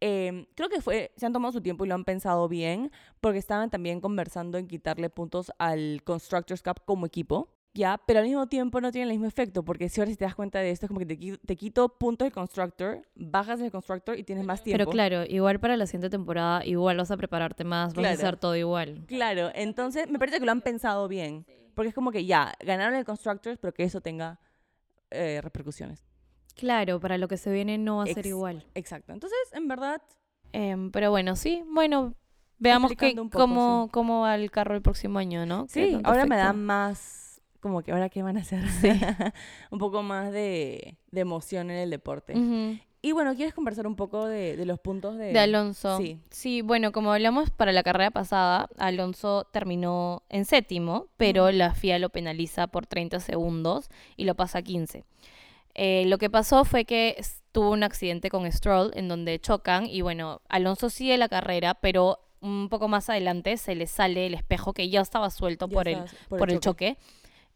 [0.00, 3.38] eh, creo que fue, se han tomado su tiempo y lo han pensado bien porque
[3.38, 7.48] estaban también conversando en quitarle puntos al Constructors Cup como equipo.
[7.72, 10.24] Ya, pero al mismo tiempo no tiene el mismo efecto, porque si ahora si te
[10.24, 13.70] das cuenta de esto, es como que te, te quito puntos del constructor, bajas del
[13.70, 14.78] constructor y tienes más tiempo.
[14.78, 18.36] Pero claro, igual para la siguiente temporada, igual vas a prepararte más, vas a hacer
[18.36, 19.04] todo igual.
[19.06, 22.94] Claro, entonces me parece que lo han pensado bien, porque es como que ya, ganaron
[22.94, 24.40] el constructors, pero que eso tenga
[25.10, 26.02] eh, repercusiones.
[26.56, 28.66] Claro, para lo que se viene no va a ser igual.
[28.74, 30.02] Exacto, entonces en verdad,
[30.52, 32.14] Em, pero bueno, sí, bueno,
[32.58, 35.66] veamos que, poco, cómo, cómo va el carro el próximo año, ¿no?
[35.66, 37.19] ¿Qué sí, ahora me da más,
[37.60, 38.62] como que ahora qué van a hacer,
[39.70, 42.34] un poco más de, de emoción en el deporte.
[42.36, 42.78] Ujú.
[43.02, 45.32] Y bueno, ¿quieres conversar un poco de, de los puntos de...
[45.32, 45.96] De Alonso.
[45.96, 46.18] Sí.
[46.28, 51.98] Sí, bueno, como hablamos para la carrera pasada, Alonso terminó en séptimo, pero la FIA
[51.98, 55.04] lo penaliza por 30 segundos y lo pasa a 15.
[55.74, 57.16] Eh, lo que pasó fue que
[57.52, 62.18] tuvo un accidente con Stroll en donde chocan y bueno, Alonso sigue la carrera, pero
[62.42, 65.88] un poco más adelante se le sale el espejo que ya estaba suelto Ya por,
[65.88, 66.98] el, estás- por, el choque.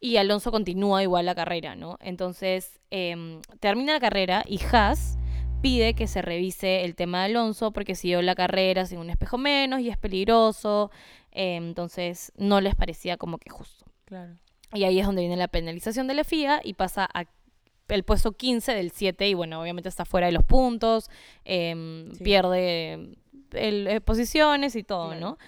[0.04, 1.96] Y Alonso continúa igual la carrera, ¿no?
[2.02, 5.16] Entonces, em, termina la carrera y Haas
[5.62, 9.38] pide que se revise el tema de Alonso porque siguió la carrera sin un espejo
[9.38, 10.90] menos y es peligroso.
[11.36, 13.86] em, entonces, no les parecía como que justo.
[14.04, 14.34] Claro.
[14.74, 17.24] Y ahí es donde viene la penalización de la FIA y pasa a
[17.88, 21.10] el puesto 15 del 7 y bueno, obviamente está fuera de los puntos,
[21.44, 22.22] em, Sí.
[22.24, 22.92] pierde
[23.52, 25.20] el- eh, posiciones y todo, Claro.
[25.20, 25.38] ¿no?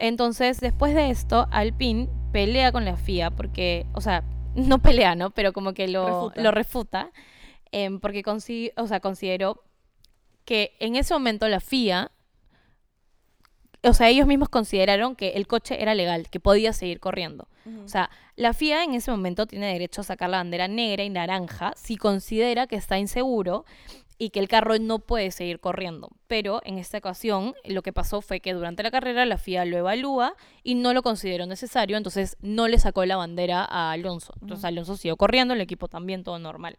[0.00, 4.24] Entonces, después de esto, Alpine pelea con la FIA porque, o sea,
[4.56, 5.30] no pelea, ¿no?
[5.30, 6.42] Pero como que lo Refuta.
[6.42, 7.10] lo refuta,
[7.70, 9.62] em, porque consi- o sea, consideró
[10.44, 12.10] que en ese momento la FIA,
[13.82, 17.46] o sea, ellos mismos consideraron que el coche era legal, que podía seguir corriendo.
[17.84, 21.10] O sea, la FIA en ese momento tiene derecho a sacar la bandera negra y
[21.10, 23.64] naranja si considera que está inseguro
[24.20, 26.10] y que el carro no puede seguir corriendo.
[26.26, 29.78] Pero en esta ocasión lo que pasó fue que durante la carrera la FIA lo
[29.78, 34.34] evalúa y no lo consideró necesario, entonces no le sacó la bandera a Alonso.
[34.42, 36.78] Entonces Alonso siguió corriendo, el equipo también todo normal.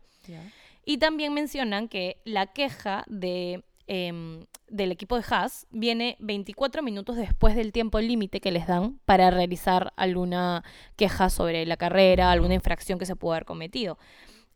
[0.85, 7.15] Y también mencionan que la queja de, em, del equipo de Haas viene 24 minutos
[7.15, 10.63] después del tiempo límite que les dan para realizar alguna
[10.95, 13.97] queja sobre la carrera, alguna infracción que se pudo haber cometido.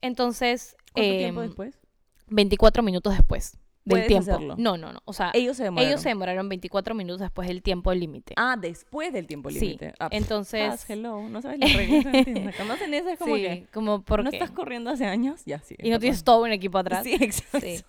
[0.02, 1.85] Entonces, ¿Cuánto tiempo em, después?
[2.28, 4.32] 24 minutos después del tiempo.
[4.32, 4.56] hacerlo.
[4.58, 5.00] No, no, no.
[5.06, 5.88] O sea, Ellos se demoraron.
[5.90, 8.34] ellos se demoraron 24 minutos después del tiempo límite.
[8.36, 9.94] Ah, después del tiempo Sí, límite.
[10.00, 12.04] Ah, pff, entonces- Haas, hello, no sabes las reglas,
[12.66, 13.68] no hacen eso es como sí, que...
[13.72, 14.30] como ¿No porque...
[14.38, 15.44] estás corriendo hace años?
[15.46, 15.76] Ya, sí.
[15.78, 17.04] y no tienes todo un equipo atrás.
[17.04, 17.60] Sí, exacto.
[17.62, 17.84] Sí.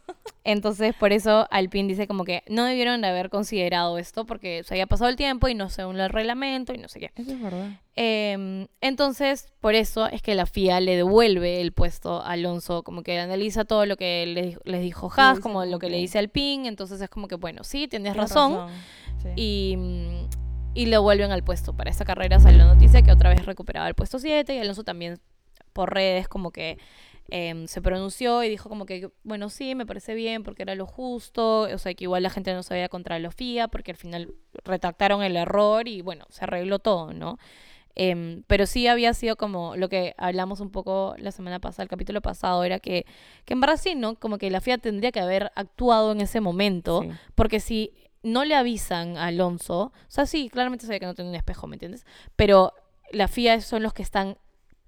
[0.45, 4.74] Entonces, por eso Alpine dice como que no debieron de haber considerado esto porque se
[4.74, 7.11] había pasado el tiempo y no según el reglamento y no sé qué.
[7.16, 7.70] Eso es verdad.
[7.99, 13.03] Em, entonces, por eso es que la FIA le devuelve el puesto a Alonso, como
[13.03, 16.68] que analiza todo lo que les, les dijo Haas, como lo que le dice Alpine,
[16.68, 18.68] entonces es como que, bueno, sí, tienes Tienes razón,
[19.34, 19.78] y,
[20.74, 21.74] y lo vuelven al puesto.
[21.74, 24.84] Para esta carrera salió la noticia que otra vez recuperaba el puesto 7 y Alonso
[24.84, 25.18] también
[25.72, 26.78] por redes como que
[27.28, 30.84] em, se pronunció y dijo como que, bueno, sí, me parece bien porque era lo
[30.84, 33.97] justo, o sea, que igual la gente no se veía contra la FIA porque al
[33.97, 34.34] final
[34.64, 37.38] retractaron el error y bueno, se arregló todo, ¿no?
[37.99, 41.88] Em, pero sí había sido como lo que hablamos un poco la semana pasada, el
[41.88, 43.07] capítulo pasado, era que,
[43.47, 44.16] que en verdad sí, ¿no?
[44.16, 47.09] Como que la FIA tendría que haber actuado en ese momento, Sí.
[47.34, 47.92] porque si
[48.22, 51.66] no le avisan a Alonso, o sea, sí, claramente sabía que no tenía un espejo,
[51.66, 52.05] ¿me entiendes?
[52.36, 52.72] Pero
[53.12, 54.36] la FIA son los que están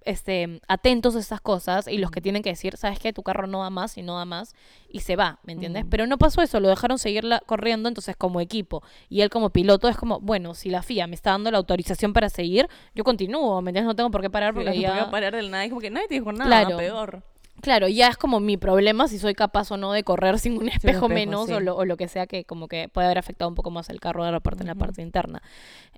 [0.09, 3.47] este, atentos a estas cosas y los que tienen que decir, sabes que tu carro
[3.47, 4.55] no da más y no da más
[4.89, 5.83] y se va, ¿me entiendes?
[5.83, 5.91] Ujú.
[5.91, 9.51] Pero no pasó eso, lo dejaron seguir la- corriendo, entonces como equipo y él como
[9.51, 13.05] piloto es como, bueno, si la FIA me está dando la autorización para seguir, yo
[13.05, 13.87] continúo, ¿me entiendes?
[13.89, 14.89] No tengo por qué parar Sí, porque no se ya...
[14.91, 15.67] podía parar del nada.
[15.67, 16.77] Y como que nadie te dijo nada, Claro.
[16.79, 17.23] peor.
[17.61, 20.69] Claro, ya es como mi problema si soy capaz o no de correr sin un
[20.69, 21.53] espejo, espejo, menos sí.
[21.55, 23.89] o, lo, o lo que sea que como que puede haber afectado un poco más
[23.91, 25.43] el carro de la parte en la parte interna.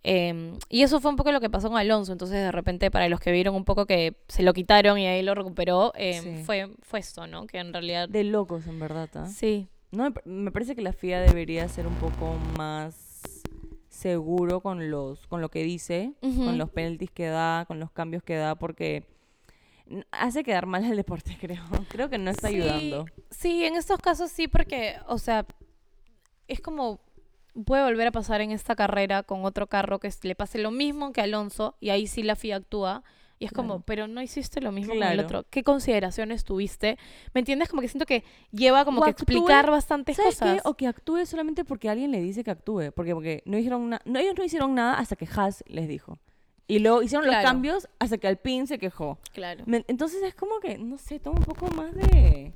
[0.03, 2.13] Eh, y eso fue un poco lo que pasó con Alonso.
[2.13, 5.23] Entonces, de repente, para los que vieron un poco que se lo quitaron y ahí
[5.23, 6.43] lo recuperó, eh, Sí.
[6.45, 7.47] fue, fue esto, ¿no?
[7.47, 8.09] Que en realidad...
[8.09, 9.11] De locos, en verdad.
[9.15, 9.27] ¿ah?
[9.27, 9.69] Sí.
[9.93, 12.95] No, me pa- me parece que la FIA debería ser un poco más
[13.89, 18.23] seguro con los con lo que dice, con los penalties que da, con los cambios
[18.23, 19.05] que da, porque
[20.13, 21.63] hace quedar mal al deporte, creo.
[21.89, 23.07] Creo que no está Sí, ayudando.
[23.31, 25.47] Sí, en estos casos sí, porque, o sea,
[26.49, 27.01] es como
[27.65, 31.13] puede volver a pasar en esta carrera con otro carro que le pase lo mismo
[31.13, 33.03] que Alonso y ahí sí la FIA actúa.
[33.41, 33.85] Y es como, Claro.
[33.87, 35.23] pero no hiciste lo mismo con el Claro.
[35.23, 35.47] otro.
[35.49, 36.99] ¿Qué consideraciones tuviste?
[37.33, 37.71] ¿Me entiendes?
[37.71, 38.23] Como que siento que
[38.53, 40.57] lleva como O que actúe- explicar bastantes ¿Sabes cosas.
[40.63, 40.69] qué?
[40.69, 44.03] O que actúe solamente porque alguien le dice que actúe, porque porque no dijeron na-
[44.05, 46.19] no ellos no hicieron nada hasta que Haas les dijo.
[46.71, 47.43] Y luego hicieron Claro.
[47.43, 49.19] los cambios hasta que Alpine se quejó.
[49.33, 49.65] Claro.
[49.89, 52.53] Entonces es como que, no sé, toma un poco más de.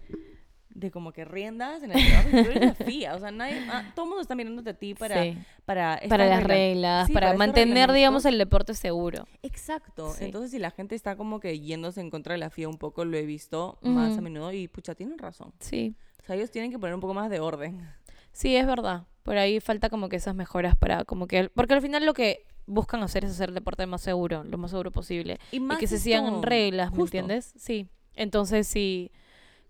[0.70, 2.28] de como que riendas en el trabajo.
[2.30, 4.94] Tú eres la FIA, o sea, nadie, ah, todo el mundo está mirándote a ti
[4.94, 5.22] para.
[5.22, 5.38] Sí.
[5.64, 6.48] Para, Para las reglas.
[6.48, 9.26] reglas, Sí, para, mantener, digamos, el deporte seguro.
[9.42, 10.12] Exacto.
[10.12, 10.24] Sí.
[10.26, 13.04] Entonces, si la gente está como que yéndose en contra de la FIA un poco,
[13.04, 15.52] lo he visto más a menudo y pucha, tienen razón.
[15.60, 15.94] Sí.
[16.22, 17.88] O sea, ellos tienen que poner un poco más de orden.
[18.32, 19.04] Sí, es verdad.
[19.22, 21.48] Por ahí falta como que esas mejoras para como que...
[21.50, 24.70] Porque al final lo que buscan hacer es hacer el deporte más seguro, lo más
[24.70, 25.38] seguro posible.
[25.52, 27.52] Y, Y más que se sigan reglas, ¿me entiendes?
[27.56, 27.88] Sí.
[28.16, 29.10] Entonces sí,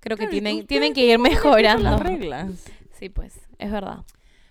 [0.00, 1.90] creo que Claro, tienen, tienen que ir mejorando.
[1.90, 2.50] las reglas.
[2.98, 4.04] Sí, pues, es verdad.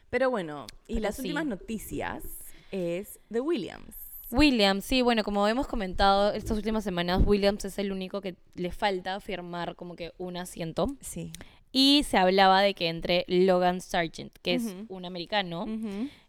[0.09, 1.21] Pero bueno, y Pero las sí.
[1.21, 2.23] últimas noticias
[2.71, 3.95] es de Williams.
[4.31, 8.71] Williams, sí, bueno, como hemos comentado estas últimas semanas, Williams es el único que le
[8.71, 10.87] falta firmar como que un asiento.
[10.99, 11.31] Sí.
[11.75, 15.65] Y se hablaba de que entre Logan Sargent, que es un americano.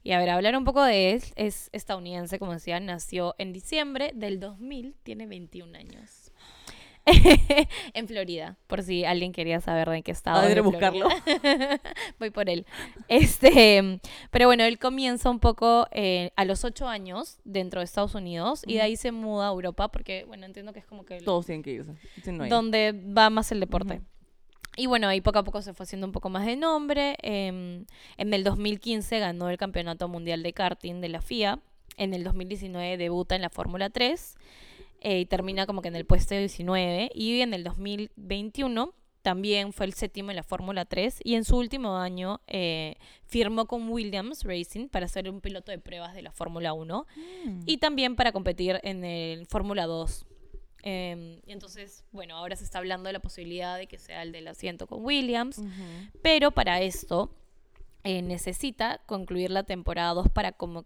[0.03, 4.11] Y a ver, hablar un poco de él, es estadounidense, como decía, nació en diciembre
[4.15, 6.33] del 2000, tiene 21 años.
[7.93, 10.41] en Florida, por si alguien quería saber de qué estado.
[10.49, 10.63] De Florida.
[10.63, 11.09] buscarlo.
[12.19, 12.65] Voy por él.
[13.09, 18.15] Este, pero bueno, él comienza un poco eh, a los 8 años dentro de Estados
[18.15, 21.19] Unidos y de ahí se muda a Europa porque, bueno, entiendo que es como que
[21.19, 21.93] el- Todos tienen que irse.
[22.23, 22.49] Si no hay.
[22.51, 23.97] donde va más el deporte.
[23.97, 24.05] Ujú.
[24.77, 27.17] Y bueno, ahí poco a poco se fue haciendo un poco más de nombre.
[27.23, 27.85] em,
[28.17, 31.61] en el 2015 ganó el Campeonato Mundial de Karting de la FIA.
[31.97, 34.37] En el 2019 debuta en la Fórmula 3
[35.01, 37.11] eh, y termina como que en el puesto 19.
[37.15, 41.57] Y en el 2021 también fue el séptimo en la Fórmula 3 y en su
[41.57, 46.31] último año eh, firmó con Williams Racing para ser un piloto de pruebas de la
[46.33, 47.07] Fórmula 1
[47.47, 47.61] Mm.
[47.65, 50.27] y también para competir en el Fórmula 2.
[50.87, 54.33] Eh, y entonces, bueno, ahora se está hablando de la posibilidad de que sea el
[54.33, 55.63] del asiento con Williams,
[56.23, 57.35] pero para esto
[58.03, 60.85] eh, necesita concluir la temporada 2 para como,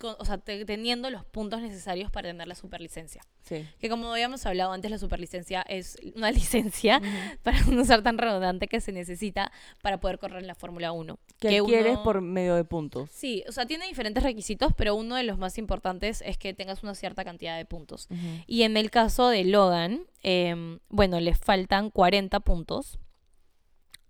[0.00, 3.22] con- o sea, te- teniendo los puntos necesarios para tener la superlicencia.
[3.42, 3.66] Sí.
[3.78, 7.00] Que como habíamos hablado antes, la superlicencia es una licencia,
[7.42, 11.18] para no ser tan redundante, que se necesita para poder correr en la Fórmula 1.
[11.38, 13.10] Que uno- adquieres por medio de puntos.
[13.12, 16.82] Sí, o sea, tiene diferentes requisitos, pero uno de los más importantes es que tengas
[16.82, 18.08] una cierta cantidad de puntos.
[18.46, 22.98] Y en el caso de Logan, em, bueno, le faltan 40 puntos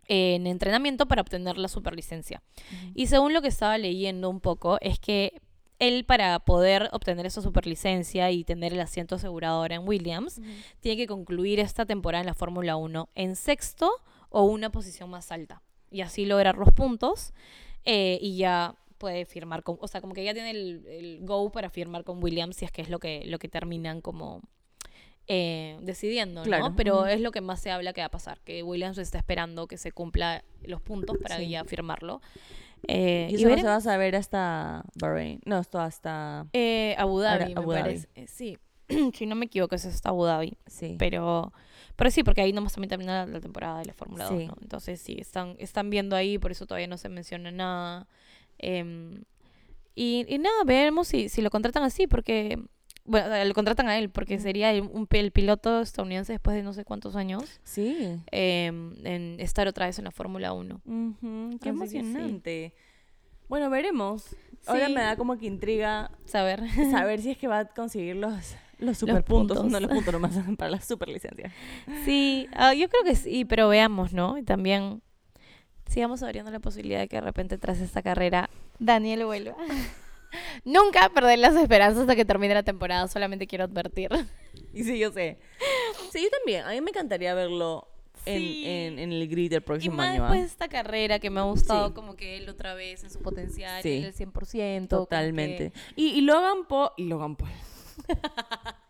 [0.06, 2.42] en entrenamiento para obtener la superlicencia.
[2.94, 5.40] Y según lo que estaba leyendo un poco, es que
[5.88, 10.40] él para poder obtener esa superlicencia y tener el asiento asegurado ahora en Williams,
[10.80, 13.90] tiene que concluir esta temporada en la Fórmula 1 en sexto
[14.30, 15.62] o una posición más alta.
[15.90, 17.32] Y así lograr los puntos
[17.84, 21.50] eh, y ya puede firmar con, o sea, como que ya tiene el, el go
[21.50, 24.40] para firmar con Williams si es que es lo que, lo que terminan como
[25.28, 26.76] eh, decidiendo, Claro, ¿no?
[26.76, 29.66] Pero es lo que más se habla que va a pasar, que Williams está esperando
[29.68, 31.48] que se cumpla los puntos para Sí.
[31.48, 32.20] ya firmarlo.
[32.88, 35.40] Eh, Y eso no se va a saber hasta Bahrein.
[35.44, 36.46] No, esto hasta...
[36.52, 37.66] Eh, Abu Dhabi, me Dhabi.
[37.66, 38.08] parece.
[38.14, 38.58] Eh, sí,
[39.14, 40.56] si no me equivoco, es hasta Abu Dhabi.
[40.66, 40.96] Sí.
[40.98, 41.52] Pero,
[41.96, 44.46] pero sí, porque ahí nomás también termina la temporada de la Fórmula 2, Sí.
[44.48, 44.56] ¿no?
[44.60, 48.08] Entonces sí, están, están viendo ahí, por eso todavía no se menciona nada.
[48.58, 49.22] Em,
[49.94, 52.58] y, y nada, veremos si, si lo contratan así, porque...
[53.05, 56.62] Bueno, lo contratan a él, porque sería el, un, pi- el piloto estadounidense después de
[56.62, 58.16] no sé cuántos años Sí.
[58.30, 60.80] em, en estar otra vez en la Fórmula 1.
[60.84, 61.96] Ujú, Qué Así sí.
[61.98, 62.74] emocionante.
[63.48, 64.36] Bueno, veremos.
[64.66, 64.94] Ahora Sí.
[64.94, 66.62] me da como que intriga Saber.
[66.92, 69.72] saber si es que va a conseguir los, los superpuntos, puntos.
[69.72, 71.53] no los puntos nomás para la superlicencia.
[72.05, 74.38] Sí, ah, yo creo que sí, pero veamos, ¿no?
[74.38, 75.03] Y también
[75.88, 78.48] sigamos abriendo la posibilidad de que de repente tras esta carrera
[78.78, 79.57] Daniel vuelva.
[80.64, 84.10] Nunca perder las esperanzas hasta que termine la temporada, solamente quiero advertir.
[84.72, 85.38] Y sí, yo sé.
[86.10, 86.64] Sí, yo también.
[86.64, 87.88] A mí me encantaría verlo
[88.24, 88.62] en, Sí.
[88.66, 90.22] en, en el grid del Y próximo más año.
[90.24, 90.26] ¿ah?
[90.26, 91.94] después de esta carrera que me ha gustado Sí.
[91.94, 93.98] como que él otra vez en su potencial, Sí.
[93.98, 94.88] él el 100%.
[94.96, 95.72] como Totalmente.
[95.72, 96.90] que- Y, y Logan Paul.
[96.96, 97.50] Y Logan Paul.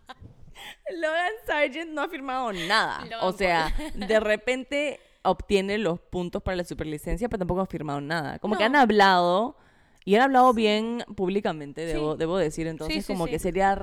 [0.95, 3.05] Logan Sargent no ha firmado nada.
[3.05, 8.01] Logan o sea, de repente obtiene los puntos para la superlicencia, pero tampoco ha firmado
[8.01, 8.39] nada.
[8.39, 9.57] Como que han hablado
[10.05, 12.67] y han hablado bien públicamente, debo, debo decir.
[12.67, 13.77] Entonces, como que sería...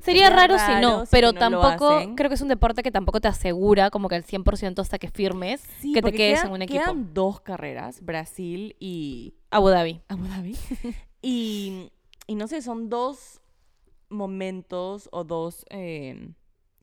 [0.00, 3.20] Sería raro, si no, si pero no tampoco, creo que es un deporte que tampoco
[3.20, 6.52] te asegura como que al 100% hasta que firmes Sí, que te quedes quedan- en
[6.52, 6.80] un equipo.
[6.84, 10.00] Quedan dos carreras, Brasil y Abu Dhabi.
[10.06, 10.56] Abu Dhabi.
[11.22, 11.90] y,
[12.28, 13.40] y no sé, son dos
[14.08, 16.30] momentos o dos eh,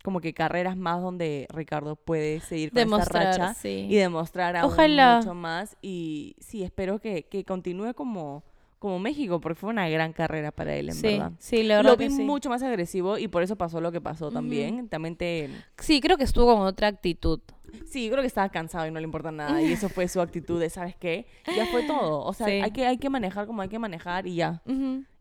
[0.04, 3.88] como que carreras más donde Ricardo puede seguir con Demostrar, esta racha sí.
[3.90, 5.18] y demostrar aún Ojalá.
[5.20, 5.78] mucho más.
[5.82, 8.44] Y sí, espero que, que continúe como,
[8.84, 11.32] como México, porque fue una gran carrera para él, en Sí, verdad.
[11.40, 12.24] sí, la verdad Lo que vi sí.
[12.24, 14.90] mucho más agresivo y por eso pasó lo que pasó también.
[14.90, 15.50] También te...
[15.78, 17.40] Sí, creo que estuvo con otra actitud.
[17.86, 19.62] Sí, creo que estaba cansado y no le importa nada.
[19.62, 21.26] Y eso fue su actitud de, ¿sabes qué?
[21.56, 22.20] Ya fue todo.
[22.26, 22.54] O sea, Sí.
[22.62, 24.62] hay, que, hay que manejar como hay que manejar y ya.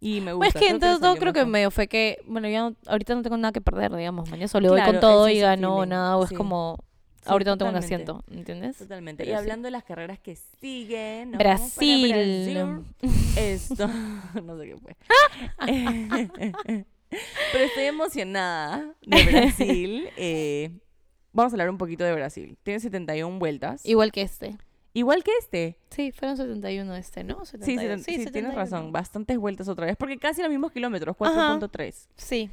[0.01, 0.39] Y me gusta.
[0.39, 2.77] Pues es que creo entonces todo salió creo que medio fue que, bueno, ya no-
[2.89, 6.17] ahorita no tengo nada que perder, digamos, mañana solo Claro, con todo y feeling, nada,
[6.19, 6.79] o es como,
[7.27, 8.79] ahorita no tengo un asiento, ¿entiendes?
[8.79, 9.23] Totalmente.
[9.25, 9.41] Pero y sí.
[9.41, 11.33] hablando de las carreras que siguen.
[11.33, 12.13] Brasil.
[12.13, 12.85] Brasil.
[13.37, 13.89] Esto.
[14.45, 14.97] no sé qué fue.
[17.53, 20.09] Pero estoy emocionada de Brasil.
[20.17, 20.71] eh,
[21.33, 22.57] vamos a hablar un poquito de Brasil.
[22.63, 23.85] Tiene 71 vueltas.
[23.85, 24.57] Igual que este.
[24.95, 25.79] Igual que este.
[25.91, 27.45] Sí, fueron 71 este, ¿no?
[27.45, 27.83] Sí, 71.
[27.83, 28.55] seten- sí, tienes 71.
[28.57, 28.93] razón.
[28.93, 29.97] Bastantes vueltas otra vez.
[29.97, 31.17] Porque casi los mismos kilómetros.
[31.21, 31.59] Ajá.
[31.59, 32.09] 4.3.
[32.17, 32.51] Sí.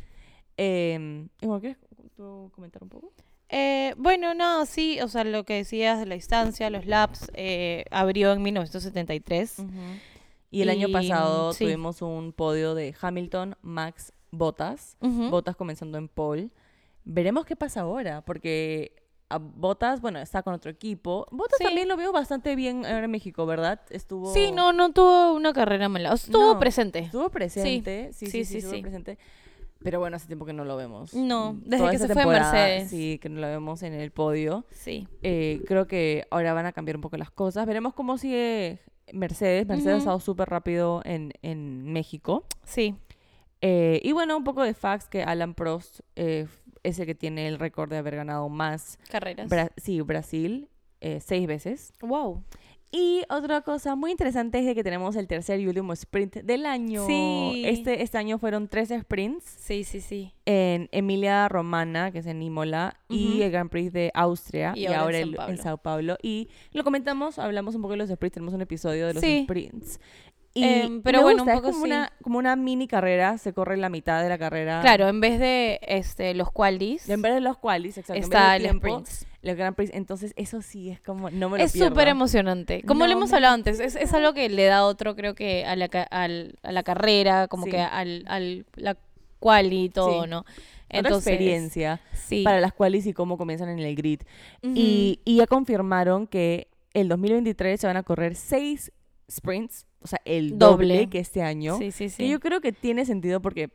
[0.58, 1.78] Eh, igual, ¿quieres
[2.16, 3.14] tú comentar un poco?
[3.50, 7.86] Eh, bueno, no, sí, o sea, lo que decías de la distancia, los laps, eh,
[7.92, 9.58] abrió en 1973.
[10.52, 11.66] Y el año Y, pasado sí.
[11.66, 14.98] tuvimos un podio de Hamilton, Max, Bottas.
[15.02, 15.30] Ujú.
[15.30, 16.50] Bottas comenzando en pole.
[17.04, 18.94] Veremos qué pasa ahora, porque
[19.30, 21.28] a Bottas, bueno, está con otro equipo.
[21.32, 21.64] Bottas Sí.
[21.64, 23.80] también lo veo bastante bien ahora en México, ¿verdad?
[23.92, 24.34] Estuvo...
[24.34, 26.14] Sí, no, no tuvo una carrera mala.
[26.14, 27.00] Estuvo No, presente.
[27.00, 29.18] Estuvo presente, sí, sí, Sí, sí, sí, estuvo presente.
[29.82, 31.14] Pero bueno, hace tiempo que no lo vemos.
[31.14, 32.90] No, Mm, desde toda que se fue Mercedes.
[32.90, 34.66] Sí, que no lo vemos en el podio.
[34.72, 35.08] Sí.
[35.24, 37.66] Eh, creo que ahora van a cambiar un poco las cosas.
[37.66, 38.80] Veremos cómo sigue
[39.14, 39.66] Mercedes.
[39.68, 42.46] Mercedes ha estado súper rápido en, en México.
[42.66, 42.96] Sí.
[43.62, 46.48] Eh, y bueno, un poco de facts que Alan Prost eh,
[46.84, 49.00] es el que tiene el récord de haber ganado más.
[49.10, 49.50] Carreras.
[49.50, 50.70] Bra- sí, Brasil,
[51.02, 51.94] eh, seis veces.
[52.02, 52.44] wow.
[52.92, 56.66] Y otra cosa muy interesante es de que tenemos el tercer y último sprint del
[56.66, 57.06] año.
[57.06, 57.62] Sí.
[57.66, 60.34] Este, este año fueron tres sprints Sí, sí, sí.
[60.46, 64.86] en Emilia Romana, que es en Imola, y el Grand Prix de Austria, Y y,
[64.88, 65.52] ahora en ahora Sao el- Paulo.
[65.52, 66.18] en Sao Paulo.
[66.24, 69.42] Y lo comentamos, hablamos un poco de los sprints, tenemos un episodio de los Sí.
[69.44, 70.00] sprints.
[70.54, 71.92] Y Em, pero me bueno, un gusta, poco es como, sí.
[71.92, 74.82] una, como una mini carrera, se corre la mitad de la carrera.
[74.82, 78.14] Claro, en vez de este los qualis, En vez de los qualis, exacto.
[78.16, 79.30] en vez está el tiempo, sprint.
[79.44, 79.92] el Grand Prix.
[79.94, 82.82] Entonces, eso sí es como, no me lo Es súper emocionante.
[82.82, 85.66] Como No le hemos hablado antes, es, es algo que le da otro, creo que,
[85.66, 87.72] a la, al- a la carrera, como Sí.
[87.72, 88.98] que al, al la
[89.40, 90.30] quali y todo, Sí.
[90.30, 90.46] ¿no?
[90.92, 92.42] Otra experiencia Sí.
[92.44, 94.22] para las qualis y cómo comienzan en el grid.
[94.64, 98.92] Y, y ya confirmaron que el 2023 se van a correr seis
[99.30, 101.10] sprints, o sea, el doble, Doble.
[101.10, 101.78] que este año.
[101.78, 102.18] Sí, sí, sí.
[102.18, 103.70] Que yo creo que tiene sentido porque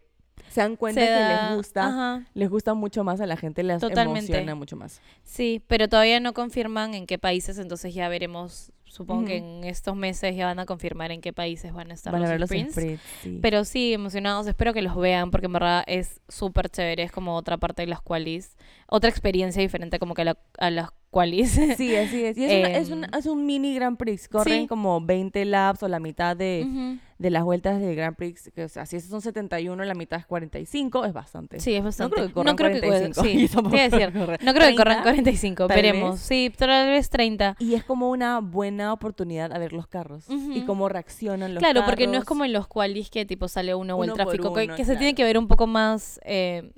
[0.51, 2.27] se dan cuenta Se que les gusta, Ajá.
[2.35, 4.33] les gusta mucho más a la gente, les Totalmente.
[4.33, 5.01] emociona mucho más.
[5.23, 8.71] Sí, pero todavía no confirman en qué países, entonces ya veremos.
[8.87, 12.13] Supongo que en estos meses ya van a confirmar en qué países van a estar
[12.13, 12.73] Van a los ver los sprints.
[12.75, 13.03] sprints.
[13.23, 13.39] sí.
[13.43, 14.47] Pero sí, emocionados.
[14.47, 17.03] Espero que los vean porque en verdad es súper chévere.
[17.03, 18.57] Es como otra parte de las qualis.
[18.87, 21.51] Otra experiencia diferente como que a, la- a las qualis.
[21.77, 22.37] Sí, así es.
[22.37, 24.29] Y es, una- es, Em, un, es un mini Grand Prix.
[24.29, 24.67] Corren sí.
[24.67, 28.51] como 20 laps o la mitad de, de las vueltas del Grand Prix.
[28.55, 31.61] Que, o sea, si estos son 71, la mitad es 45, es bastante.
[31.61, 32.15] Sí, es bastante.
[32.17, 33.23] creo que corran 45, a
[33.71, 36.19] decir, corren no creo que corran 30, 45, tal veremos.
[36.21, 37.57] Sí, tal vez 30.
[37.61, 41.81] Y es como una buena oportunidad a ver los carros y cómo reaccionan los Claro,
[41.81, 41.91] carros.
[41.93, 44.53] porque no es como en los qualis que tipo sale uno o el Uno tráfico,
[44.53, 45.17] que, se tiene claro.
[45.17, 46.71] que ver un poco más eh,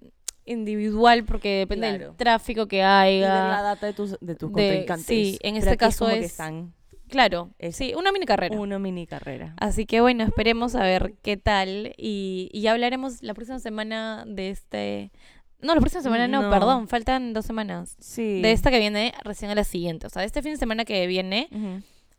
[0.46, 2.04] individual porque depende Claro.
[2.08, 3.62] del tráfico que Y ver la haya.
[3.62, 5.06] data de tus, de tus contrincantes.
[5.06, 6.72] sí, en este caso es- están
[7.08, 8.58] Claro, Es sí, una mini carrera.
[8.58, 9.54] una mini carrera.
[9.60, 14.24] Así que bueno, esperemos a ver qué tal y, y ya hablaremos la próxima semana
[14.26, 15.12] de este...
[15.60, 16.50] No, la próxima semana no, No.
[16.50, 17.96] perdón, faltan dos semanas.
[18.00, 18.42] Sí.
[18.42, 20.08] De esta que viene recién a la siguiente.
[20.08, 21.48] O sea, de este fin de semana que viene,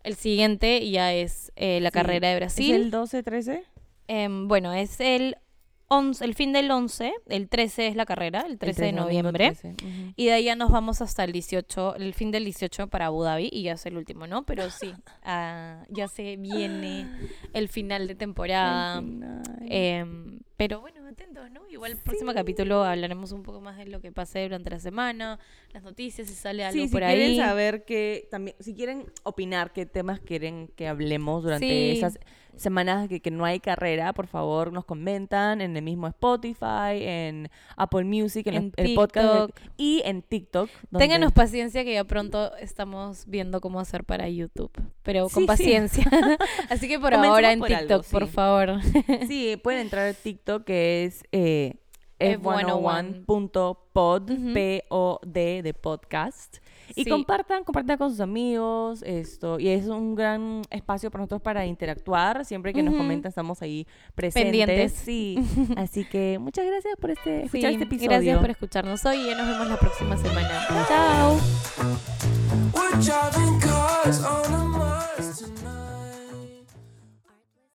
[0.04, 1.94] el siguiente ya es eh, la Sí.
[1.94, 2.74] carrera de ¿Es Brasil.
[2.76, 3.64] el 12-13?
[4.08, 5.36] Em, bueno, es el,
[5.90, 9.54] 11, el fin del 11, el 13 es la carrera, el 13 de noviembre.
[9.56, 10.14] 13, ujú.
[10.16, 13.24] Y de ahí ya nos vamos hasta el 18, el fin del 18 para Abu
[13.24, 14.46] Dhabi y ya es el último, ¿no?
[14.46, 17.08] Pero sí, ah, ya se viene
[17.54, 19.00] el final de temporada.
[19.02, 19.42] Final.
[19.62, 21.62] Em, pero bueno, atentos, ¿no?
[21.70, 25.40] Igual el próximo capítulo hablaremos un poco más de lo que pase durante la semana,
[25.72, 27.16] las noticias, si sale algo Sí, por si ahí.
[27.18, 31.98] quieren saber que también, si quieren opinar qué temas quieren que hablemos durante Sí.
[31.98, 32.20] esas
[32.58, 37.49] semanas que, que no hay carrera, por favor nos comentan en el mismo Spotify, en
[37.76, 40.70] Apple Music, en, el podcast y en TikTok.
[40.89, 44.72] donde- Ténganos paciencia que ya pronto estamos viendo cómo hacer para YouTube,
[45.03, 45.45] pero con Sí, sí.
[45.47, 46.05] paciencia.
[46.70, 48.82] Así que por Comencemos ahora en por TikTok, algo, por favor.
[49.28, 51.76] Sí, pueden entrar a TikTok que es eh,
[52.20, 53.26] F101.
[53.26, 54.53] f101.pod, Ujú.
[54.53, 56.58] P-O-D de podcast.
[56.96, 57.10] Y Sí.
[57.10, 59.60] compartan, compartan con sus amigos esto.
[59.60, 62.46] Y es un gran espacio para nosotros para interactuar.
[62.46, 63.86] Siempre que nos comentan estamos ahí
[64.16, 64.44] presentes.
[64.52, 64.92] Pendientes.
[64.94, 65.38] Sí.
[65.78, 68.10] Así que muchas gracias por este, Sí, escuchar este episodio.
[68.12, 70.68] gracias por escucharnos hoy y nos vemos la próxima semana.
[70.88, 71.38] Chao.